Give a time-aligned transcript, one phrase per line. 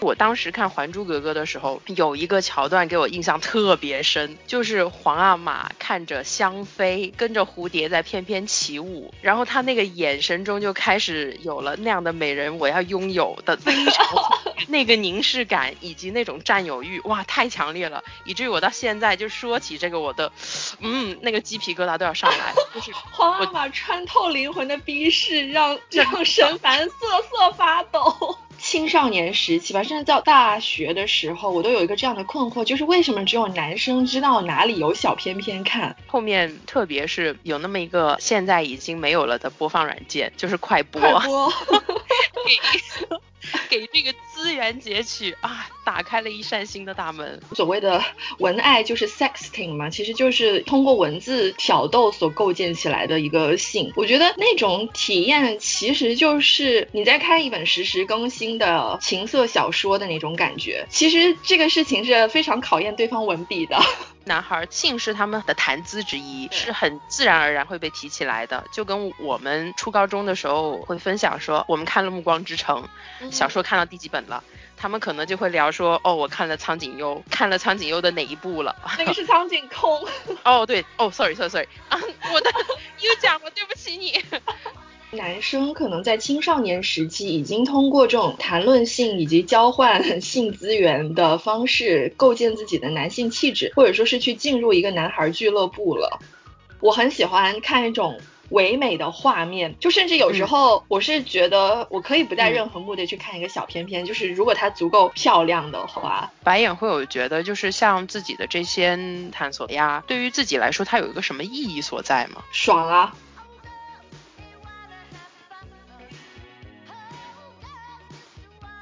[0.00, 14.06] 我当时看《还珠格格》的时候，有一个桥段给我印象特别深，就是皇阿玛看着香妃跟着蝴蝶在翩翩起舞，然后他那个眼神中就开始有了那样的美人我要拥有的非常
[14.68, 20.30] 那个凝视感以及那种占有欲，哇，太强烈了，以至于我到现在就说起这个我的，
[20.80, 26.94] 嗯，那个鸡皮疙瘩都要上来，就是 皇阿玛穿透灵魂的逼视，让让神凡瑟
[27.30, 28.38] 瑟发抖。
[28.58, 35.96] 青少年时期吧，甚至到大学的时候，我都有一个这样的困惑，就是为什么只有男生知道哪里有小片片看？
[36.06, 41.00] 后面特别是有那么一个现在已经没有了的播放软件，就是快播。
[41.00, 41.52] 快播。
[43.70, 47.40] 给 给这个资源截取啊，打开了一扇新的大门。
[47.54, 48.02] 所谓的
[48.38, 53.92] 文爱就是 sexting 嘛，其实就是通过文字挑逗所构建起来的一个性。
[53.96, 60.86] 我觉得那种体验其实就是你在看一本实时更新的情色小说的那种感觉。
[60.90, 63.78] 其实这个事情是非常考验对方文笔的。
[64.28, 72.88] 男孩性是他们的谈资之一，是很自然而然会被提起来的，就跟我们初高中的时候会分享说，我们看了《暮光之城》
[73.32, 74.44] 小说看到第几本了，
[74.76, 78.76] 他们可能就会聊说，哦，我看了苍井优，看了苍井优的哪一部了？
[78.98, 80.06] 那个是苍井空。
[80.44, 81.98] 哦，对，哦，sorry，sorry，sorry，啊，
[82.32, 82.50] 我的
[83.00, 84.22] 又讲了，对不起你。
[85.10, 96.20] 男生可能在青少年时期已经通过这种谈论性以及交换 性资源的方式，构建自己的男性气质，或者说是去进入一个男孩俱乐部了。
[96.80, 98.20] 我很喜欢看一种
[98.50, 106.30] 唯美的画面，就甚至有时候我是觉得我可以不带任何目的去看一个小片片，就是如果它足够漂亮的话。
[106.44, 108.98] 白眼会有觉得，就是像自己的这些
[109.32, 112.42] 探索呀，对于自己来说，它有一个什么意义所在吗？
[112.52, 113.14] 爽啊！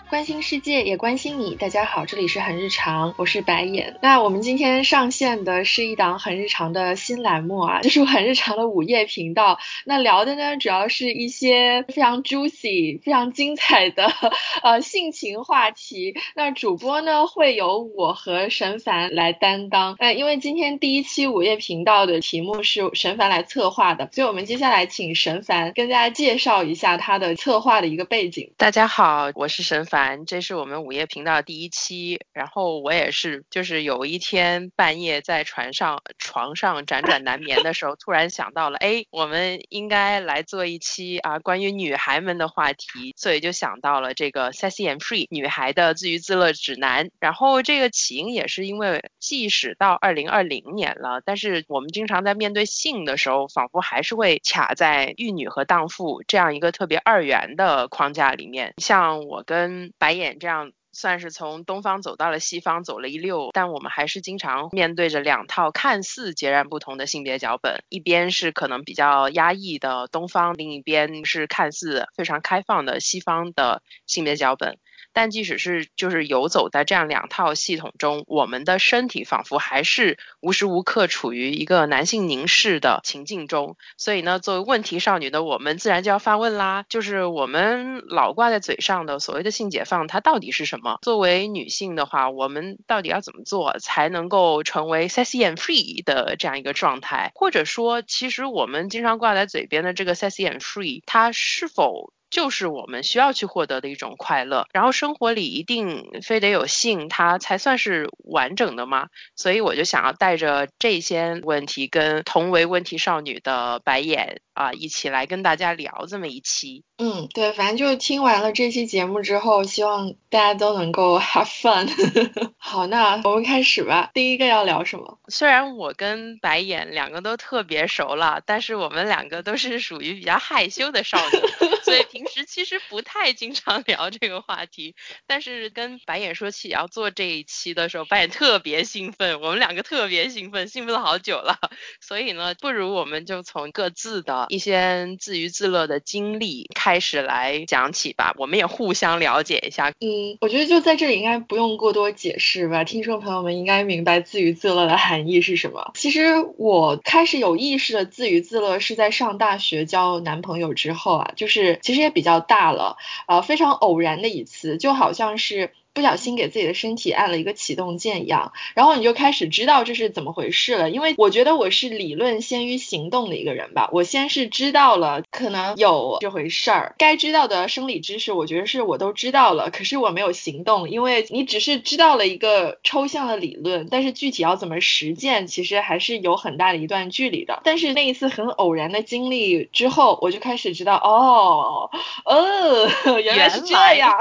[0.08, 3.96] 关心世界也关心你，大家好，这里是很日常，我是白眼。
[4.00, 9.58] 那我们今天上线的是一档很日常的新栏目啊， 就是很日常的午夜频道。
[9.84, 14.06] 那聊的呢，主要是一些非常 juicy、非常精彩的
[14.62, 16.14] 呃性情话题。
[16.36, 19.96] 那主播呢会由我和神凡来担当。
[19.98, 28.52] 那，因为今天第一期午夜频道的题目是神凡来策划的，所以我们接下来请神凡跟大家介绍一下他的策划的一个背景。
[28.56, 29.95] 大家好，我是神凡。
[30.26, 47.10] 这是我们午夜频道第一期，然后我也是，就是有一天半夜在船上床上辗转难眠的时候，突然想到了，哎，我们应该来做一期啊关于女孩们的话题，所以就想到了这个 Sexy and Free 女孩的自娱自乐指南。
[47.18, 58.74] 然后这个起因也是因为，即使到二零二零年了，但是我们经常在面对性的时候，仿佛还是会卡在玉女和荡妇这样一个特别二元的框架里面。
[58.76, 74.78] 像我跟白眼这样算是从东方走到了西方，走了一溜，但我们还是经常面对着两套看似截然不同的性别脚本，一边是可能比较压抑的东方，另一边是看似非常开放的西方的性别脚本。
[75.16, 83.78] 但即使是就是游走在这样两套系统中，我们的身体仿佛还是无时无刻处于一个男性凝视的情境中。
[83.96, 90.98] 所以呢，作为问题少女的我们，自然就要发问啦：就是我们老挂在嘴上的所谓的性解放，它到底是什么？
[91.00, 97.32] 作为女性的话，我们到底要怎么做才能够成为 sexy and free 的这样一个状态？
[97.34, 102.12] 或者说，其实我们经常挂在嘴边的这个 sexy and free，它是否？
[102.36, 109.08] 就是我们需要去获得的一种快乐，然后生活里一定非得有性，它才算是完整的吗？
[109.36, 116.84] 所以我就想要带着这些问题，跟同为问题少女的白眼啊，一起来跟大家聊这么一期。
[116.98, 121.88] 嗯，对，反正就听完了这期节目之后，希望大家都能够 have fun。
[122.58, 124.10] 好，那我们开始吧。
[124.12, 125.18] 第一个要聊什么？
[125.28, 131.38] 虽然我跟白眼两个都特别熟了，但是我们两个都是属于比较害羞的少女，
[131.86, 134.94] 所以平时其实不太经常聊这个话题。
[135.26, 141.58] 但是跟白眼说起要做这一期的时候，白眼特别兴奋，我们两个特别兴奋，兴奋了好久了。
[142.00, 146.68] 所以呢，不如我们就从各自的一些自娱自乐的经历。
[146.74, 149.90] 开始来讲起吧，我们也互相了解一下。
[150.00, 155.92] 嗯，我觉得就在这里应该不用过多解释吧，听众朋友们应该明白自娱自乐的含义是什么。
[155.94, 162.96] 其实我开始有意识的自娱自乐是在上大学交男朋友之后啊，就是其实也比较大了，
[163.26, 165.72] 呃，非常偶然的一次，就好像是。
[165.96, 170.90] 不小心给自己的身体按了一个启动键一样，然后你就开始知道这是怎么回事了。
[170.90, 187.62] 因为我觉得我是理论先于行动的一个人吧，我先是知道了可能有这回事儿，该知道的生理知识，我觉得是我都知道了，可是我没有行动，因为你只是知道了一个抽象的理论，但是具体要怎么实践，其实还是有很大的一段距离的。
[187.64, 191.90] 但是那一次很偶然的经历之后，我就开始知道，哦，
[192.26, 192.90] 哦，
[193.24, 194.14] 原来是这样。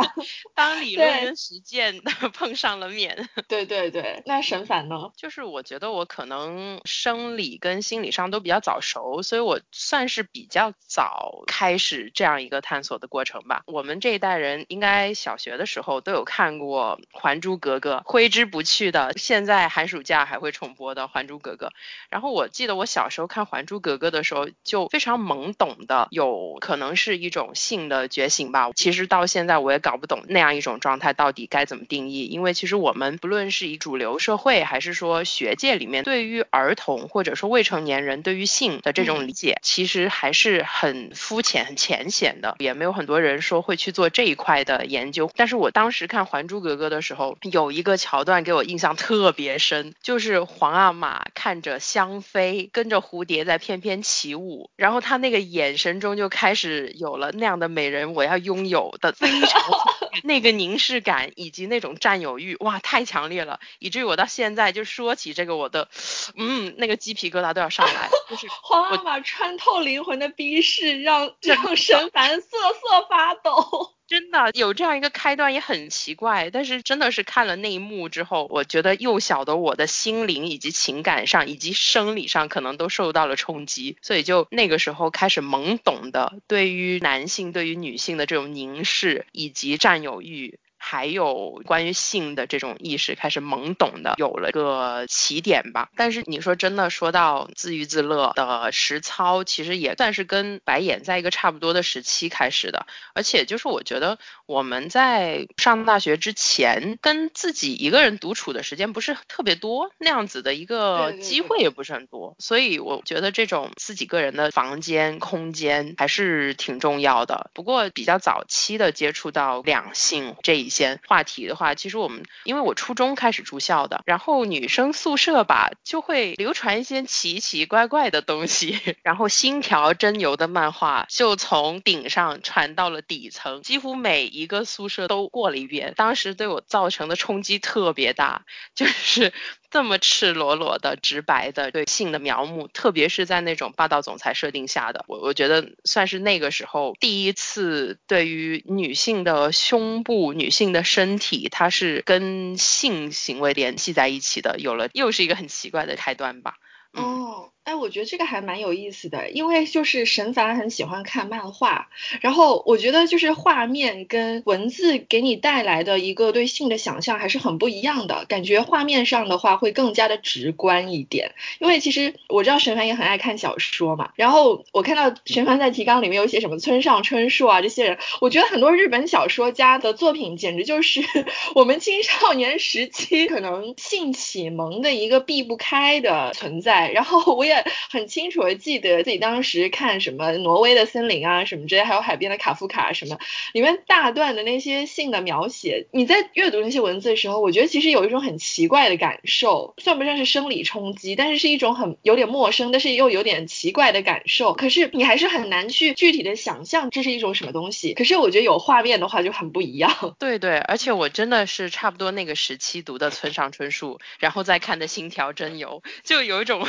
[0.54, 2.00] 当理论跟实践
[2.34, 3.28] 碰上了面。
[3.50, 5.12] 对对对，那沈凡呢？
[5.18, 13.64] 就是我觉得我可能生理跟心理上都比较早熟，所以我算是比较早开始这样一个探索的过程吧。
[13.66, 21.68] 我们这一代人应该小学的时候都有看过《还珠格格》，挥之不去的，现在寒暑假还会重播的《还珠格格》。
[22.10, 28.72] 然后我记得我小时候看《还珠格格》的时候，就非常懵懂的，有可能是一种性的觉醒吧。
[28.76, 45.32] 其实到现在我也搞不懂那样一种状态到底该怎么定义，因为其实我们不论是以主流社会还是说学界里面，对于儿童或者说未成年人对于性的这种理解，其实还是很肤浅、很浅显的，也没有很多人说会去做这一块的研究。
[45.34, 59.62] 但是我当时看《还珠格格》的时候，有一个桥段给我印象特别深，就是皇阿玛看着香妃跟着蝴蝶在翩翩起舞，然后他那个眼神中就开始有了那样的美人我要拥有的非常
[60.24, 65.90] 那个凝视感以及那种占有欲，哇，太强烈了，以至于我到现在就说起这个，我的，
[66.36, 68.10] 嗯，那个鸡皮疙瘩都要上来。
[68.30, 73.95] 就是 皇阿玛穿透灵魂的逼视，让让神凡瑟瑟发抖。
[74.08, 90.60] 真的有这样一个开端也很奇怪，但是真的是看了那一幕之后，我觉得幼小的我的心灵以及情感上以及生理上可能都受到了冲击，所以就那个时候开始懵懂的对于男性对于女性的这种凝视以及占有欲。
[90.88, 102.86] 还有关于性的这种意识开始懵懂的有了个起点吧，但是你说真的说到自娱自乐的实操，其实也算是跟白眼在一个差不多的时期开始的，
[103.16, 117.50] 而且就是我觉得我们在上大学之前跟自己一个人独处的时间不是特别多，那样子的一个机会也不是很多，所以我觉得这种自己个人的房间空间还是挺重要的。
[117.56, 120.75] 不过比较早期的接触到两性这一。
[120.76, 138.46] 些话题的话，其实我们因为我初中开始住校的，然后女生宿舍吧就会流传一些奇奇怪怪的东西， 然后星条真由的漫画就从顶上传到了底层，几乎每一个宿舍都过了一遍，当时对我造成的冲击特别大，
[138.76, 139.34] 就是。
[139.76, 156.56] 这么赤裸裸的、直白的对性的描摹，特别是在那种霸道总裁设定下的，我我觉得算是那个时候第一次对于女性的胸部、女性的身体，它是跟性行为联系在一起的，有了又是一个很奇怪的开端吧。
[156.94, 157.52] 哦。
[157.66, 161.88] 哎，我觉得这个还蛮有意思的，因为就是沈凡很喜欢看漫画，
[162.22, 171.34] 然后我觉得就是画面跟文字给你带来的一个对性的想象还是很不一样的，感觉画面上的话会更加的直观一点。
[171.58, 181.04] 因为其实我知道沈凡也很爱看小说嘛，然后我看到沈凡在提纲里面有写什么村上春树啊这些人，我觉得很多日本小说家的作品简直就是
[181.56, 187.55] 我们青少年时期可能性启蒙的一个避不开的存在，然后我也。
[187.90, 193.18] 很清楚的记得自己当时看什么挪威的森林啊什么之类，还有海边的卡夫卡什么，
[193.54, 204.54] 里面大段的那些性的描写，你在阅读那些文字的时候，我觉得其实有一种很奇怪的感受，算不上是生理冲击，但是是一种很有点陌生，但是又有点奇怪的感受。
[204.54, 207.94] 可是你还是很难去具体的想象这是一种什么东西。
[207.94, 210.16] 可是我觉得有画面的话就很不一样。
[210.20, 216.68] 对对，而且我真的是差不多那个时期读的村上春树，然后再看的《星条真由》，就有一种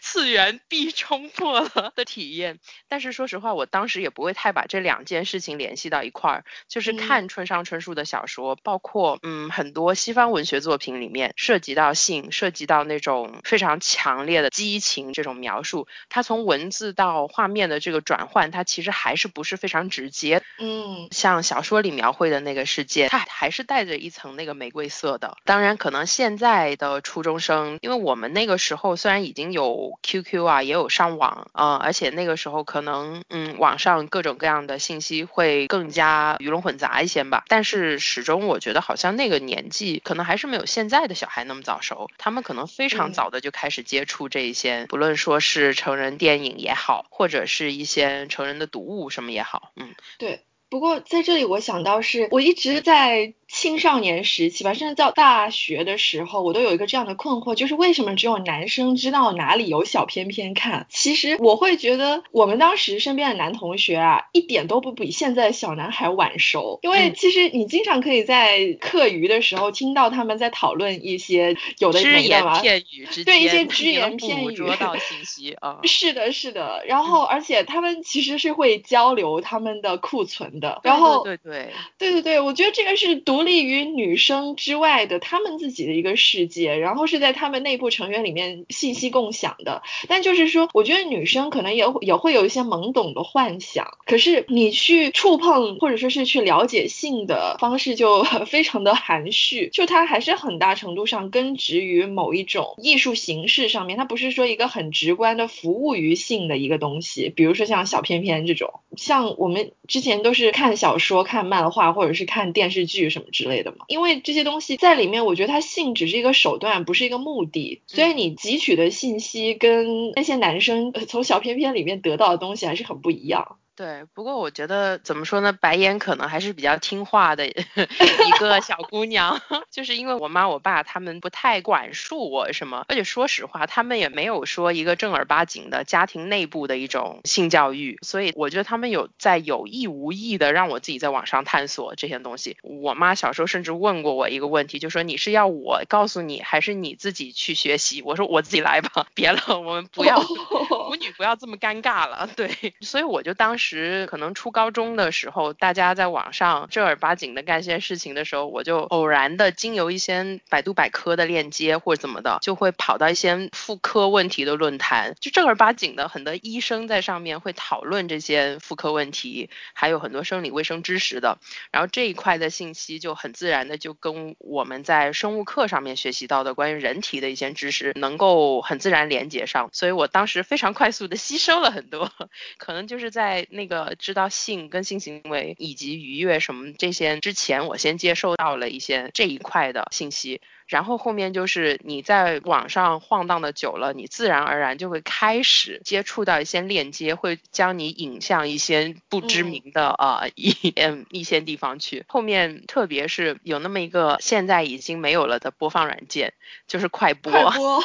[0.00, 0.27] 次。
[0.30, 2.58] 元壁冲破了的体验，
[2.88, 6.44] 但是说实话，我当时也不会太把这两件事情联系到一块儿。
[6.68, 20.42] 就是看村上春树的小说，包括嗯很多西方文学作品里面涉及到性，涉及到那种非常强烈的激情这种描述，它从文字到画面的这个转换，它其实还是不是非常直接。
[20.58, 25.38] 嗯，像小说里描绘的那个世界，它还是带着一层那个玫瑰色的。
[25.44, 30.17] 当然，可能现在的初中生，因为我们那个时候虽然已经有 Q。
[30.22, 37.44] Q 啊，也有上网啊，而且那个时候可能，嗯，网上各种各样的信息会更加鱼龙混杂一些吧。
[37.48, 50.42] 但是始终我觉得好像那个年纪可能还是没有现在的小孩那么早熟，他们可能非常早的就开始接触这一些，不论说是成人电影也好，或者是一些成人的读物什么也好，嗯，对。
[50.70, 60.86] 不过在这里，我想到是，我一直在青少年时期吧，甚至到大学的时候，我都有一个这样的困惑，就是为什么只有男生知道哪里有小片片看？
[60.90, 75.78] 其实我会觉得，我们当时身边的男同学啊，一点都不比现在小男孩晚熟，因为其实你经常可以在课余的时候听到他们在讨论一些有的只言片语对一些只言片语捕捉到 信息啊。
[75.88, 81.72] 是的，是的，然后而且他们其实是会交流他们的库存的，然后对对。
[81.96, 89.80] 对对对，我觉得这个是独立于女生之外的他们自己的一个世界，然后是在他们内部成员里面信息共享的。
[90.08, 107.28] 但就是说，我觉得女生可能也也会有一些懵懂的幻想，可是你去触碰或者说是去了解性的方式就非常的含蓄，就它还是很大程度上根植于某一种艺术形式上面，它不是说一个很直观的服务于性的一个东西。
[107.28, 123.58] 比如说像小片片这种，像我们之前都是看小说、看漫画或者是看电视剧什么之类的嘛，因为这些东西在里面，我觉得它性只是一个手段，不是一个目的，所以你汲取的信息跟那些男生从小片片里面得到的东西还是很不一样。
[123.78, 142.56] 对，不过我觉得怎么说呢，白眼可能还是比较听话的 一个小姑娘， 就是因为我妈我爸他们不太管束我什么，而且说实话，他们也没有说一个正儿八经的家庭内部的一种性教育，所以我觉得他们有在有意无意的让我自己在网上探索这些东西。
[142.62, 148.02] 我妈小时候甚至问过我一个问题，就说你是要我告诉你，还是你自己去学习？
[148.02, 152.28] 我说我自己来吧， 别了，我们不要母女不要这么尴尬了。
[152.34, 153.67] 对，所以我就当时。
[153.68, 171.36] 时可能初高中的时候，大家在网上正儿八经的干一些事情的时候，我就偶然的经由一些百度百科的链接或者怎么的，就会跑到一些妇科问题的论坛，就正儿八经的很多医生在上面会讨论这些妇科问题，还有很多生理卫生知识的。
[171.70, 182.10] 然后这一块的信息就很自然的就跟我们在生物课上面学习到的关于人体的一些知识能够很自然连接上，所以我当时非常快速的吸收了很多，
[182.56, 183.46] 可能就是在。
[183.58, 202.04] 那个知道性跟性行为以及愉悦什么这些之前，我先接受到了一些这一块的信息，然后后面就是你在网上晃荡的久了，你自然而然就会开始接触到一些链接，会将你引向一些不知名的呃一嗯一些地方去。
[202.06, 206.32] 后面特别是有那么一个现在已经没有了的播放软件，
[206.68, 207.32] 就是快播。
[207.32, 207.82] 快播。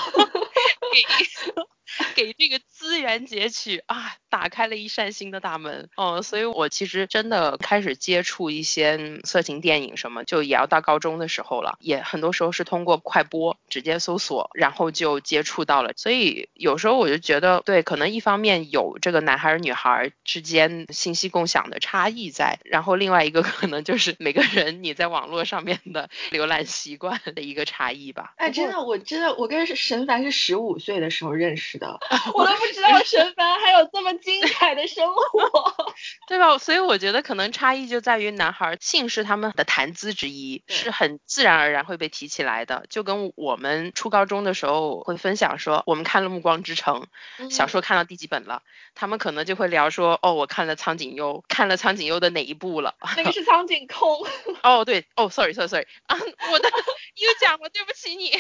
[0.93, 1.63] 给
[2.37, 15.91] 这个资源截取啊，打开了一扇新的大门哦，所以我其实真的开始接触一些色情电影什么，就也要到高中的时候了，也很多时候是通过快播直接搜索，然后就接触到了。
[15.95, 28.33] 所以有时候我就觉得，对，可能一方面有这个男孩女孩之间信息共享的差异在，然后另外一个可能就是每个人你在网络上面的浏览习惯的一个差异吧。
[28.37, 31.82] 哎，真的，我真的，我跟沈凡是十五岁的时候认识的。
[32.33, 35.75] 我都不知道神凡还有这么精彩的生活，
[36.27, 36.57] 对吧？
[36.57, 42.85] 所以我觉得可能差异就在于男孩性是他们的谈资之一，是很自然而然会被提起来的。
[42.89, 47.07] 就跟我们初高中的时候会分享说，我们看了《暮光之城》
[47.49, 48.61] 小说看到第几本了，
[48.95, 52.95] 他们可能就会聊说，哦，我看了苍井优，看了苍井优的哪一部了？
[53.17, 54.25] 那个是苍井空。
[54.63, 56.17] 哦，对，哦，sorry，sorry，sorry，啊，
[56.51, 56.69] 我的
[57.15, 58.31] 又讲了，对不起你。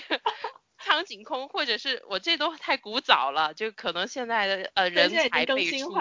[0.83, 5.93] 苍井空，或者是我这都太古早了，就可能现在的呃人才辈出，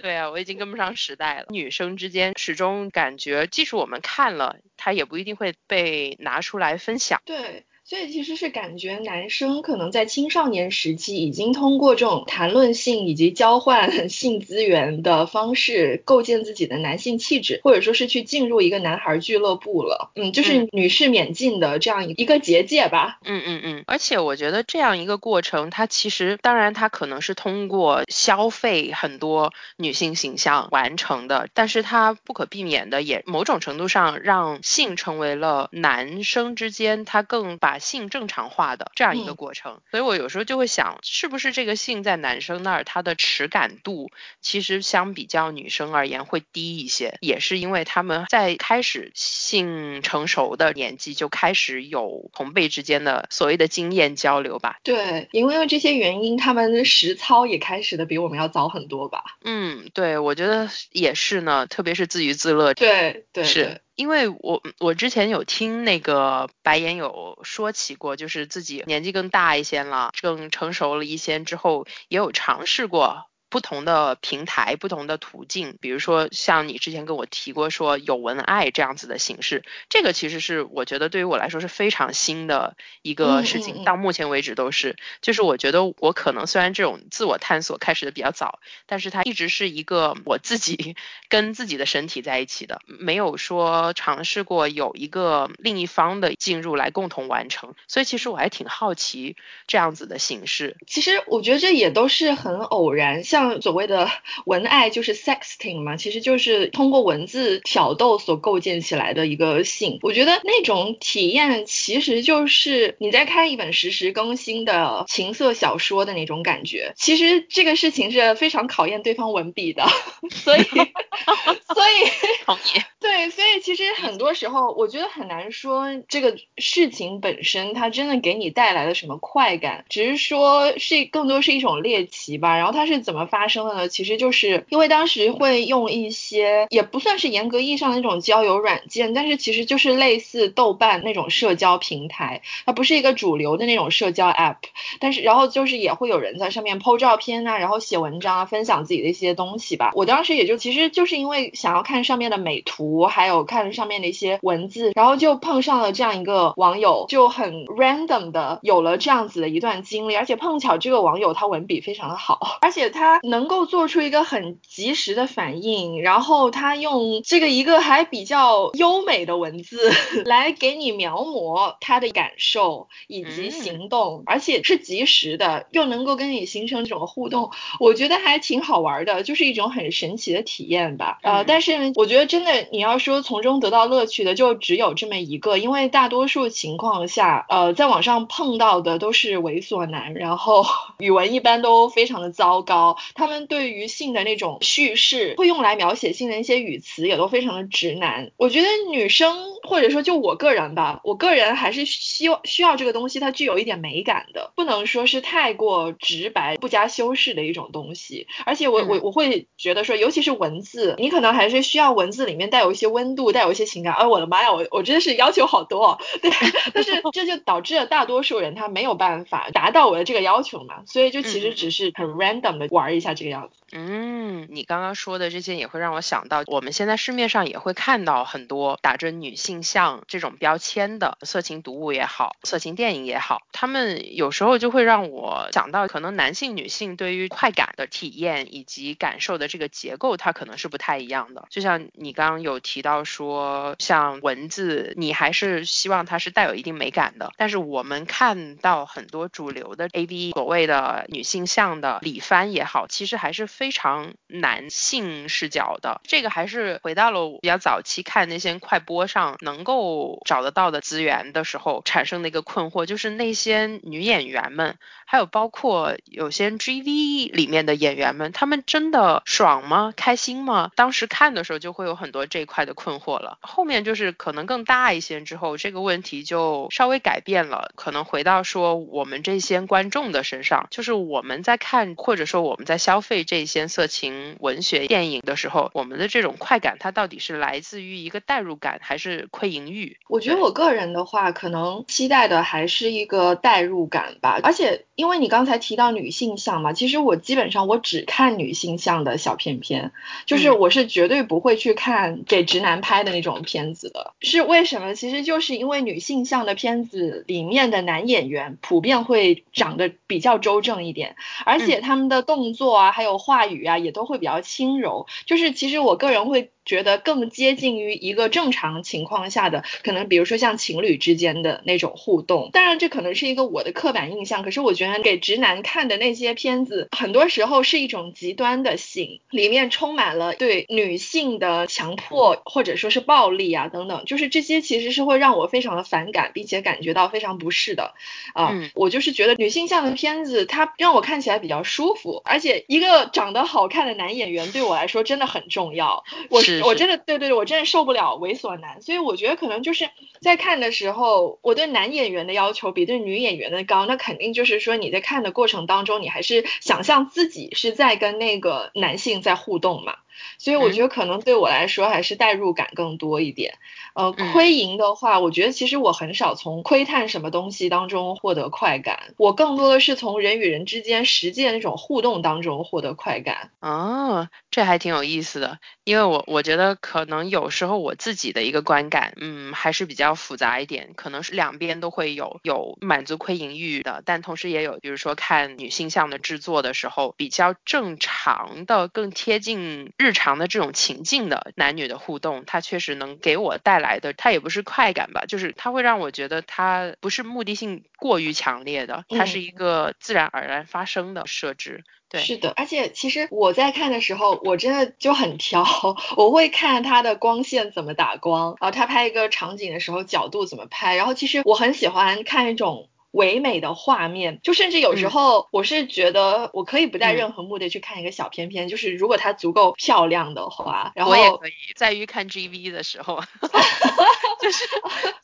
[0.00, 1.46] 对啊，我已经跟不上时代了。
[1.50, 7.22] 女生之间始终感觉，即使我们看了，它也不一定会被拿出来分享。
[7.24, 7.66] 对。
[7.88, 20.10] 所以其实是感觉男生可能在青少年时期已经通过这种谈论性以及交换 性资源的方式构建自己的男性气质，或者说是去进入一个男孩俱乐部了。
[20.16, 23.20] 嗯，就是女士免进的这样一个结界吧。
[23.24, 23.84] 嗯嗯嗯。
[23.86, 37.77] 而且我觉得这样一个过程，它其实当然它可能是通过消费很多女性形象完成的，但是它不可避免的也某种程度上让性成为了男生之间他更把。
[37.78, 54.78] 性正常化的这样一个过程，所以我有时候就会想，是不是这个性在男生那儿，他的耻感度其实相比较女生而言会低一些，也是因为他们在开始性成熟的年纪就开始有同辈之间的所谓的经验交流吧。
[54.82, 59.24] 对，因为这些原因，他们实操也开始的比我们要早很多吧。
[59.42, 62.74] 嗯，对，我觉得也是呢，特别是自娱自乐。
[62.74, 63.80] 对对是。
[63.98, 90.94] 因为我我之前有听那个白岩有说起过，就是自己年纪更大一些了，更成熟了一些之后，也有尝试过不同的平台、不同的途径，比如说像你之前跟我提过说有文爱这样子的形式，这个其实是我觉得对于我来说是非常新的一个事情，到目前为止都是，就是我觉得我可能虽然这种自我探索开始的比较早，但是它一直是一个我自己
[91.30, 99.36] 跟自己的身体在一起的，没有说尝试过有一个另一方的进入来共同完成，所以其实我还挺好奇
[99.66, 100.76] 这样子的形式。
[100.86, 103.37] 其实我觉得这也都是很偶然，像。
[103.38, 104.10] 像所谓的
[104.46, 110.00] 文爱就是 sexting 嘛，其实就是通过文字挑逗所构建起来的一个性。
[110.02, 116.92] 我觉得那种体验其实就是你在看一本实时更新的情色小说的那种感觉。
[116.96, 119.86] 其实这个事情是非常考验对方文笔的，
[120.34, 122.82] 所以，所以，同意。
[122.98, 132.56] 对，所以其实很多时候我觉得很难说这个事情本身它真的给你带来了什么快感，只是说是更多是一种猎奇吧。
[132.56, 133.27] 然后它是怎么？
[133.28, 144.56] 发生了呢，其实就是因为当时会用一些也不算是严格意义上的那种交友软件，但是其实就是类似豆瓣那种社交平台，它不是一个主流的那种社交 app，
[144.98, 149.92] 但是然后就是也会有人在上面 po 照片啊，然后写文章啊，分享自己的一些东西吧。
[149.94, 163.17] 我当时也就其实就是因为想要看上面的美图，还有看上面的一些文字，然后就碰上了这样一个网友，就很 random 的有了这样子的一段经历，而且碰巧这个网友他文笔非常的好，而且他。
[163.22, 169.90] 能够做出一个很及时的反应，然后他用这个一个还比较优美的文字
[170.24, 181.18] 来给你描摹他的感受以及行动，而且是及时的，又能够跟你形成这种互动，我觉得还挺好玩的，就是一种很神奇的体验吧。
[181.22, 190.64] 呃，但是我觉得真的你要说从中得到乐趣的，就只有这么一个，因为大多数情况下，呃，在网上碰到的都是猥琐男，然后
[190.98, 192.96] 语文一般都非常的糟糕。
[193.14, 198.30] 他们对于性的那种叙事，会用来描写性的一些语词，也都非常的直男。
[198.36, 208.26] 我觉得女生或者说就我个人吧，我个人还是希望需要这个东西，它具有一点美感的，不能说是太过直白、不加修饰的一种东西。
[208.44, 213.94] 而且我我我会觉得说，尤其是文字，你可能还是需要文字里面带有一些温度，带有一些情感。
[213.94, 216.30] 哎，我的妈呀，我我真的是要求好多，哦 对。
[216.72, 223.14] 但是 这就导致了大多数人他没有办法达到我的这个要求嘛，所以就其实只是很 random 的玩一下。
[223.14, 241.46] 这个样子，嗯，你刚刚说的这些也会让我想到，我们现在市面上也会看到很多打着女性向这种标签的色情读物也好，色情电影也好，他们有时候就会让我想到，可能男性、女性对于快感的体验以及感受的这个结构，它可能是不太一样的。
[241.50, 252.86] 就像你刚刚有提到说，像文字，你还是希望它是带有一定美感的，但是我们看到很多主流的 A V，所谓的女性向的里番也好。
[252.88, 269.92] 其实还是非常男性视角的，这个还是回到了比较早期看那些快播上能够找得到的资源的时候产生的一个困惑，就是那些女演员们，还有包括有些 GV 里面的演员们，他们真的爽吗？
[269.94, 270.70] 开心吗？
[270.74, 273.38] 当时看的时候就会有很多这一块的困惑了。
[273.42, 282.78] 后面就是可能更大一些之后，这个问题就稍微改变了，可能回到说我们这些观众的身上，就是我们在看，或者说我们在。
[282.78, 289.96] 消费这些色情文学电影的时候，我们的这种快感，它到底是来自于一个代入感，还是窥淫欲？
[290.08, 294.38] 我觉得我个人的话，可能期待的还是一个代入感吧。
[294.44, 299.90] 而且，因为你刚才提到女性向嘛，其实我基本上我只看女性向的小片片，
[300.24, 304.14] 就是我是绝对不会去看给直男拍的那种片子的。
[304.20, 304.94] 是为什么？
[304.94, 312.68] 其实就是因为女性向的片子里面的男演员普遍会长得比较周正一点，而且他们的动作。
[312.68, 315.06] 啊，还有话语啊，也都会比较轻柔。
[315.26, 316.50] 就是其实我个人会。
[316.68, 322.50] 觉得更接近于一个正常情况下的，可能比如说像情侣之间的那种互动。
[322.52, 324.42] 当然，这可能是一个我的刻板印象。
[324.42, 334.04] 可是我觉得给直男看的那些片子，很多时候是一种极端的性，里面充满了对女性的强迫或者说是暴力啊等等。
[334.04, 337.94] 就是这些其实是会让我非常的反感，并且感觉到非常不适的。
[338.34, 346.04] 啊，我就是觉得女性向的片子，它让我看起来比较舒服，而且一个长得好看的男演员对我来说真的很重要。
[346.28, 346.64] 我是。
[346.64, 349.88] 我真的对对对，我真的受不了猥琐男，所以我觉得可能就是
[350.20, 359.96] 在看的时候，我对男演员的要求比对女演员的高，那肯定就是说你在看的过程当中，你还是想象自己是在跟那个男性在互动嘛。
[360.38, 363.58] 所以我觉得可能对我来说还是代入感更多一点。
[363.94, 373.50] 呃，窥营的话，我觉得其实我很少从窥探什么东西当中获得快感，我更多的是从人与人之间实际的那种互动当中获得快感。
[373.60, 393.88] 哦，这还挺有意思的，因为我我觉得可能有时候我自己的一个观感，嗯，还是比较复杂一点，可能是两边都会有，有满足窥淫欲的，但同时也有，比如说看女性向的制作的时候，比较正常的、更贴近日常的这种情境的男女的互动，它确实能给我带来。
[393.88, 401.84] 来的，它也不是快感吧，就是它会让我觉得它不是目的性过于强烈的，它是一个自然而然发生的设置。
[402.10, 405.64] 对，是的，而且其实我在看的时候，我真的就很挑，
[406.18, 412.90] 我会看它的光线怎么打光，然后他拍一个场景的时候角度怎么拍，然后其实我很喜欢看一种。
[413.18, 423.20] 唯美的画面，就甚至有时候我是觉得我可以不带任何目的去看一个小片片，就是如果它足够漂亮的话，然后我也可以在于看 GV 的时候，
[424.40, 424.64] 就是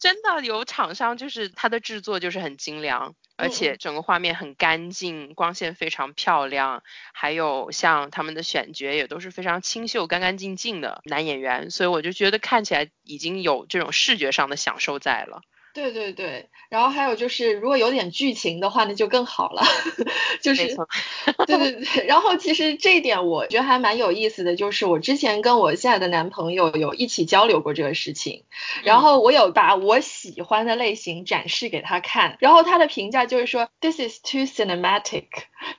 [0.01, 15.43] 真的有厂商就是它的制作就是很精良，而且整个画面很干净，光线非常漂亮，还有像他们的选角也都是非常清秀、干干净净的男演员，所以我就觉得看起来已经有这种视觉上的享受在了。
[15.75, 19.63] 对对对，然后还有就是，如果有点剧情的话，那就更好了。
[20.41, 20.77] 就是，
[21.47, 22.07] 对对对。
[22.07, 28.45] 然后其实这一点我觉得还蛮有意思的，就是我之前跟我现在的男朋友有一起交流过这个事情，
[28.85, 35.25] 然后我有把我喜欢的类型展示给他看，然后他的评价就是说，This is too cinematic，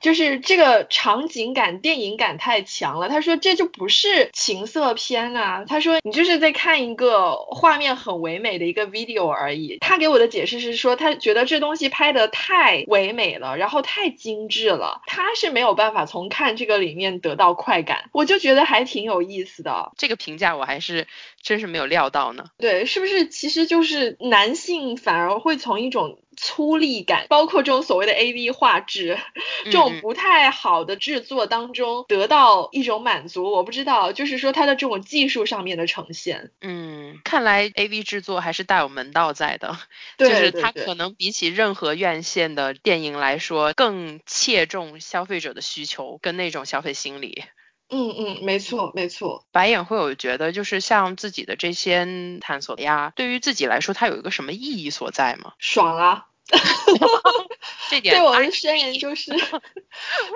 [0.00, 3.08] 就是这个场景感、电影感太强了。
[3.08, 9.78] 他说这就不是情色片啊，他说你就是在看一个画面很唯美的一个 video 而已。
[9.80, 18.10] 他给我的解释是说，他觉得这东西拍的太唯美了，然后太精致了，他是没有办法从看这个里面得到快感。
[18.12, 21.06] 我就觉得还挺有意思的，这个评价我还是
[21.42, 22.44] 真是没有料到呢。
[22.58, 26.18] 对，是不是其实就是男性反而会从一种。
[26.36, 29.18] 粗粝感，包括这种所谓的 A V 画质，
[29.64, 36.50] 这种不太好的制作当中得到一种满足，我不知道，就是说它的这种技术上面的呈现。
[36.60, 39.78] 嗯，看来 A V 制作还是大有门道在的，
[40.18, 47.44] 就是它可能比起任何院线的电影来说，更切中消费者的需求跟那种消费心理。
[47.90, 49.44] 嗯嗯，没错没错。
[49.52, 55.52] 白眼会有觉得，就是像自己的这些探索呀，对于自己来说，它有一个什么意义所在吗？
[55.58, 56.26] 爽啊！
[57.90, 59.32] 这点对我的宣言就是，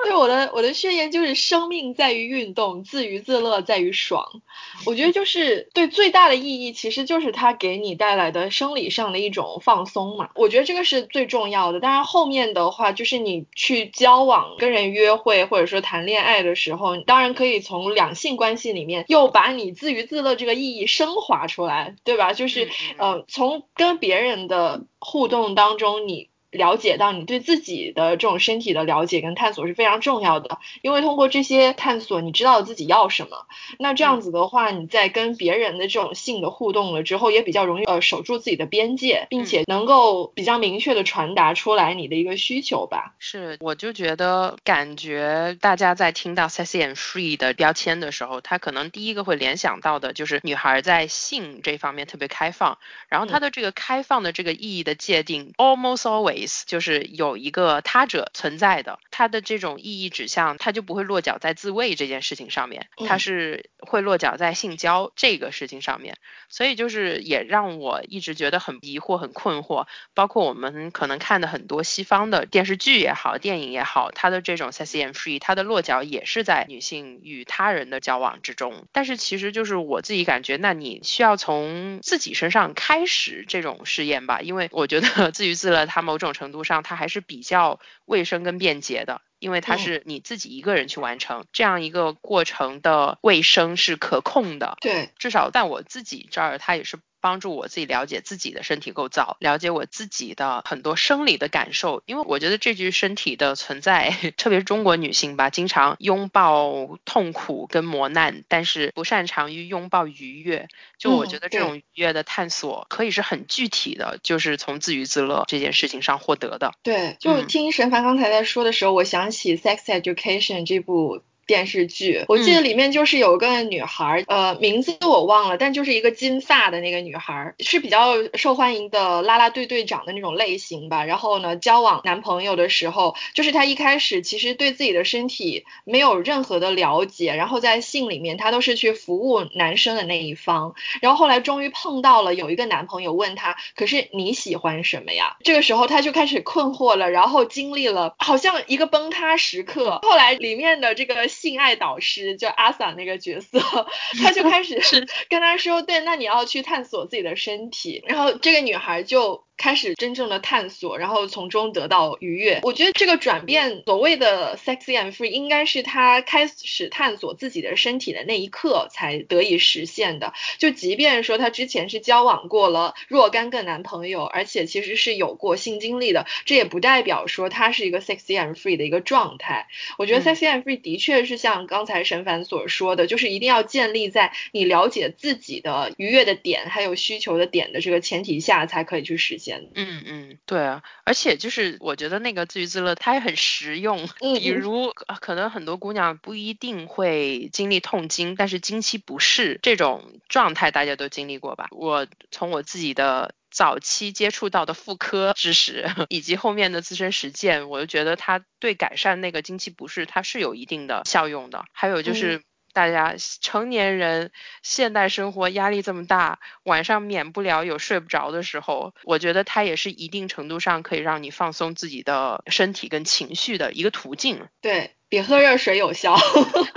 [0.04, 4.42] 对我的我的宣言就是，生命在于运动，自娱自乐在于爽。
[4.86, 10.30] 我觉得就是对最大的意义，其实就是它给你带来的生理上的一种放松嘛。
[10.34, 11.80] 我觉得这个是最重要的。
[11.80, 22.32] 当然后面的话，就是你去交往、跟人约会或者说谈恋爱的时候，当然可以从两性关系里面又把你自娱自乐这个意义升华出来，对吧？
[22.32, 22.68] 就是
[22.98, 26.29] 呃，从跟别人的互动当中，你。
[26.50, 33.46] 了解到你对自己的这种身体的了解跟探索是非常重要的，因为通过这些探索，你知道自己要什么。
[33.78, 43.14] 那这样子的话，你在跟别人的这种性的互动了之后，也比较容易呃守住自己的边界，并且能够比较明确的传达出来你的一个需求吧。
[43.20, 56.39] 是，我就觉得感觉大家在听到 sexy and free 的标签的时候，他可能第一个会联想到的就是女孩在性这方面特别开放，然后她的这个开放的这个意义的界定，almost always。
[56.66, 66.16] 就是有一个他者存在的，他的这种意义指向，他就不会落脚在自慰这件事情上面，他是会落脚在性交这个事情上面，
[66.48, 69.86] 所以就是也让我一直觉得很疑惑、很困惑。
[70.14, 78.86] 包括我们可能看的很多西方的电视剧也好、电影也好，它的这种 sexy and free，它的落脚也是在女性与他人的交往之中。
[78.92, 86.29] 但是其实就是我自己感觉，那你需要从自己身上开始这种试验吧，因为我觉得自娱自乐，它某种。
[86.32, 94.76] 程度上，它还是比较卫生跟便捷的，因为它是你自己一个人去完成这样一个过程的卫生是可控的。
[94.80, 96.98] 对，至少在我自己这儿，它也是。
[97.20, 102.02] 帮助我自己了解自己的身体构造，了解我自己的很多生理的感受。
[102.06, 110.68] 因为我觉得这具身体的存在， 特别是中国女性吧，经常拥抱痛苦跟磨难，但是不擅长于拥抱愉悦。
[110.98, 116.72] 就我觉得这种愉悦的探索，可以是很具体的，就是从自娱自乐这件事情上获得的。
[116.82, 121.22] 对，就听沈凡刚才在说的时候，我想起《Sex Education》这部。
[121.50, 131.04] 电视剧，我记得里面就是有个女孩，呃，名字我忘了，但就是一个金发的那个女孩，是比较受欢迎的啦啦队队长的那种类型吧。
[131.04, 140.76] 然后呢，交往男朋友的时候，就是她一开始其实对自己的身体没有任何的了解，然后在性里面她都是去服务男生的那一方。
[141.02, 145.36] 然后后来终于碰到了有一个男朋友问她，可是你喜欢什么呀？
[145.42, 149.98] 这个时候她就开始困惑了，然后经历了好像一个崩塌时刻。
[150.02, 153.58] 后来里面的这个性爱导师就阿萨那个角色，
[154.22, 154.80] 他就开始
[155.28, 158.04] 跟他说，对，那你要去探索自己的身体。
[158.06, 159.44] 然后这个女孩就。
[159.60, 162.60] 开始真正的探索，然后从中得到愉悦。
[162.62, 170.32] 我觉得这个转变，所谓的 sexy and free，应该是他开始探索自己的身体的那一刻才得以实现的。
[170.56, 179.68] 就即便说他之前是交往过了若干个男朋友，而且其实是有过性经历的，这也不代表说他是一个 sexy and free 的一个状态。
[179.98, 189.49] 我觉得 sexy and free 的确是像刚才沈凡所说的，就是一定要建立在你了解自己的愉悦的点还有需求的点的这个前提下，才可以去实现。
[189.74, 194.08] 嗯嗯，对啊，而且就是我觉得那个自娱自乐，它也很实用。
[194.40, 201.68] 比如可能很多姑娘不一定会经历痛经，但是经期不适这种状态大家都经历过吧？
[201.70, 211.64] 我从我自己的早期接触到的妇科知识， 以及后面的自身实践，我就觉得它对改善那个经期不适，它是有一定的效用的。
[211.72, 212.42] 还有就是。
[212.72, 214.30] 大家成年人
[214.62, 218.94] 现代生活压力这么大，晚上免不了有睡不着的时候。
[219.04, 224.46] 我觉得它也是一定程度上可以让你放松自己的身体跟情绪的一个途径。
[224.60, 224.94] 对。
[225.10, 226.16] 比喝热水有效，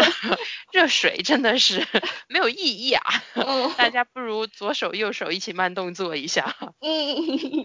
[0.74, 1.86] 热水真的是
[2.28, 3.04] 没有意义啊！
[3.78, 6.56] 大家不如左手右手一起慢动作一下。
[6.82, 7.16] 嗯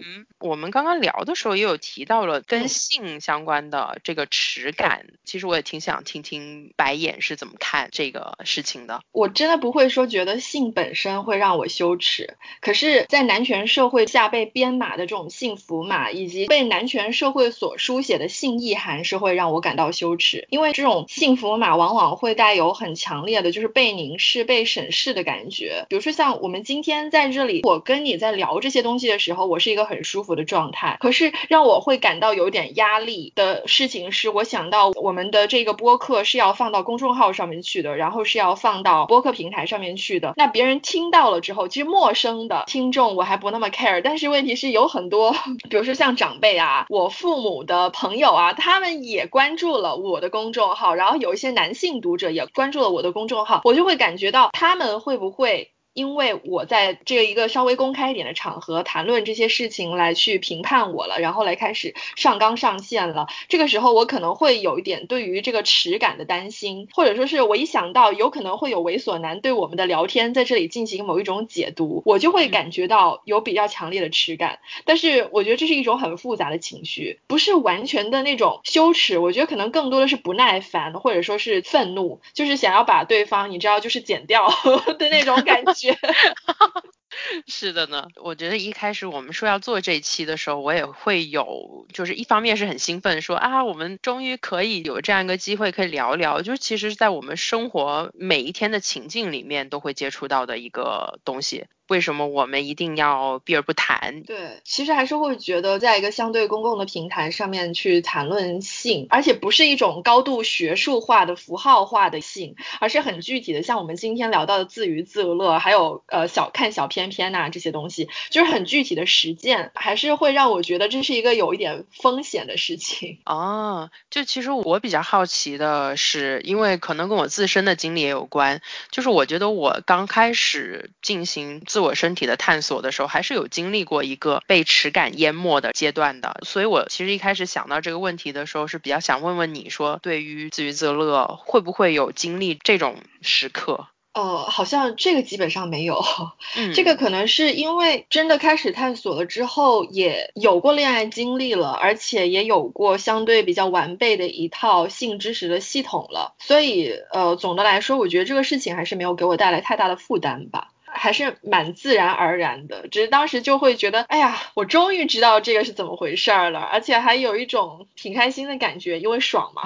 [0.05, 9.01] 嗯，我们刚刚聊的时候也有提到了跟性相关的这个耻感，其实我也挺想听听白眼是怎么看这个事情的。
[9.11, 20.45] 我真的不会说觉得性本身会让我羞耻，可是，在男权社会下被编码的这种幸福码，以及被男权社会所书写的性意涵，是会让我感到羞耻。
[20.51, 25.85] 因为因为这种幸福码往往会带有很强烈的，就是被凝视、被审视的感觉。
[25.87, 30.97] 比如说像我们今天在这里，我跟你在聊这些东西的时候，我是一个很舒服的状态。
[30.99, 40.33] 可是让我会感到有点压力的事情是，我想到我们的这个播客是要放到公众号上面去的，然后是要放到播客平台上面去的。
[40.35, 45.33] 那别人听到了之后，其实陌生的听众我还不那么 care，但是问题是有很多，
[45.69, 50.48] 比如说像长辈啊、我父母的朋友啊，他们也关注了我的公。
[50.49, 55.73] 公众号，然后有一些男性读者也关注了我的公众号，我就会感觉到他们会不会。
[55.93, 63.27] 因为我在这一个稍微公开一点的场合谈论这些事情来去评判我了，然后来开始上纲上线了。
[63.49, 74.59] 这个时候我可能会有一点对于这个耻感的担心，或者说是我一想到有可能会有猥琐男对我们的聊天在这里进行某一种解读，我就会感觉到有比较强烈的耻感。
[74.85, 84.47] 但是我觉得这是一种很复杂的情绪，不是完全的那种羞耻，我觉得可能更多的是不耐烦，或者说是愤怒，就是想要把对方你知道就是剪掉
[84.97, 85.78] 的那种感觉。
[85.79, 86.83] 绝哈哈
[87.47, 101.65] 是的呢，我觉得一开始我们说要做这一期的时候，我也会有，就是一方面是很兴奋，说啊，我们终于可以有这样一个机会可以聊聊，就是其实是，在我们生活每一天的情境里面都会接触到的一个东西。
[101.87, 104.21] 为什么我们一定要避而不谈？
[104.21, 123.19] 对，其实还是会觉得，在一个相对公共的平台上面去谈论性，而且不是一种高度学术化的符号化的性，而是很具体的，像我们今天聊到的自娱自乐，还有呃小看小片偏偏呐这些东西，就是很具体的实践，还是会让我觉得这是一个有一点风险的事情。
[123.25, 143.87] 哦，就其实我比较好奇的是，因为可能跟我自身的经历也有关，就是我觉得我刚开始进行自我身体的探索的时候，还是有经历过一个被耻感淹没的阶段的，所以我其实一开始想到这个问题的时候，是比较想问问你说，对于自娱自乐，会不会有经历这种时刻？
[144.13, 146.03] 呃，好像这个基本上没有，
[146.73, 160.69] 这个可能是因为真的开始探索了之后，也有过恋爱经历了，而且也有过相对比较完备的一套性知识的系统了，所以呃，总的来说，我觉得这个事情还是没有给我带来太大的负担吧。
[160.91, 169.61] 还是蛮自然而然的，只是当时就会觉得，哎呀，我终于知道这个是怎么回事了，而且还有一种挺开心的感觉，因为爽嘛。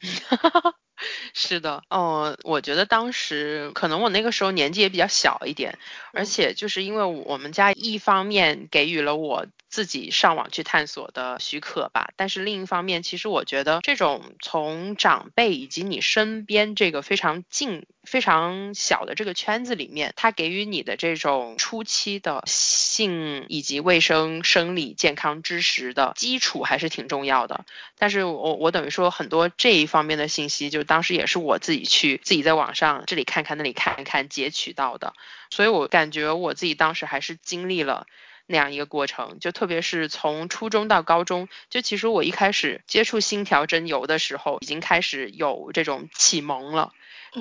[1.34, 5.78] 是的，哦，我觉得当时可能我那个时候年纪也比较小一点，
[6.12, 9.46] 而且就是因为我们家一方面给予了我。
[9.78, 12.10] 自己上网去探索的许可吧。
[12.16, 27.64] 但是另一方面，其实我觉得这种从长辈以及你身边这个非常近、非常小的这个圈子里面，他给予你的这种初期的性以及卫生、生理健康知识的基础还是挺重要的。
[27.96, 35.14] 但是我我等于说很多这一方面的信息，就当时也是我自己去自己在网上这里看看那里看看截取到的，
[35.50, 38.08] 所以我感觉我自己当时还是经历了。
[38.48, 46.92] 那样一个过程，就特别是从初中到高中，就其实我一开始接触星条真油的时候，已经开始有这种启蒙了。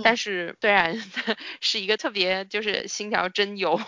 [0.04, 1.02] 但是虽然
[1.62, 3.80] 是一个特别就是星条真油，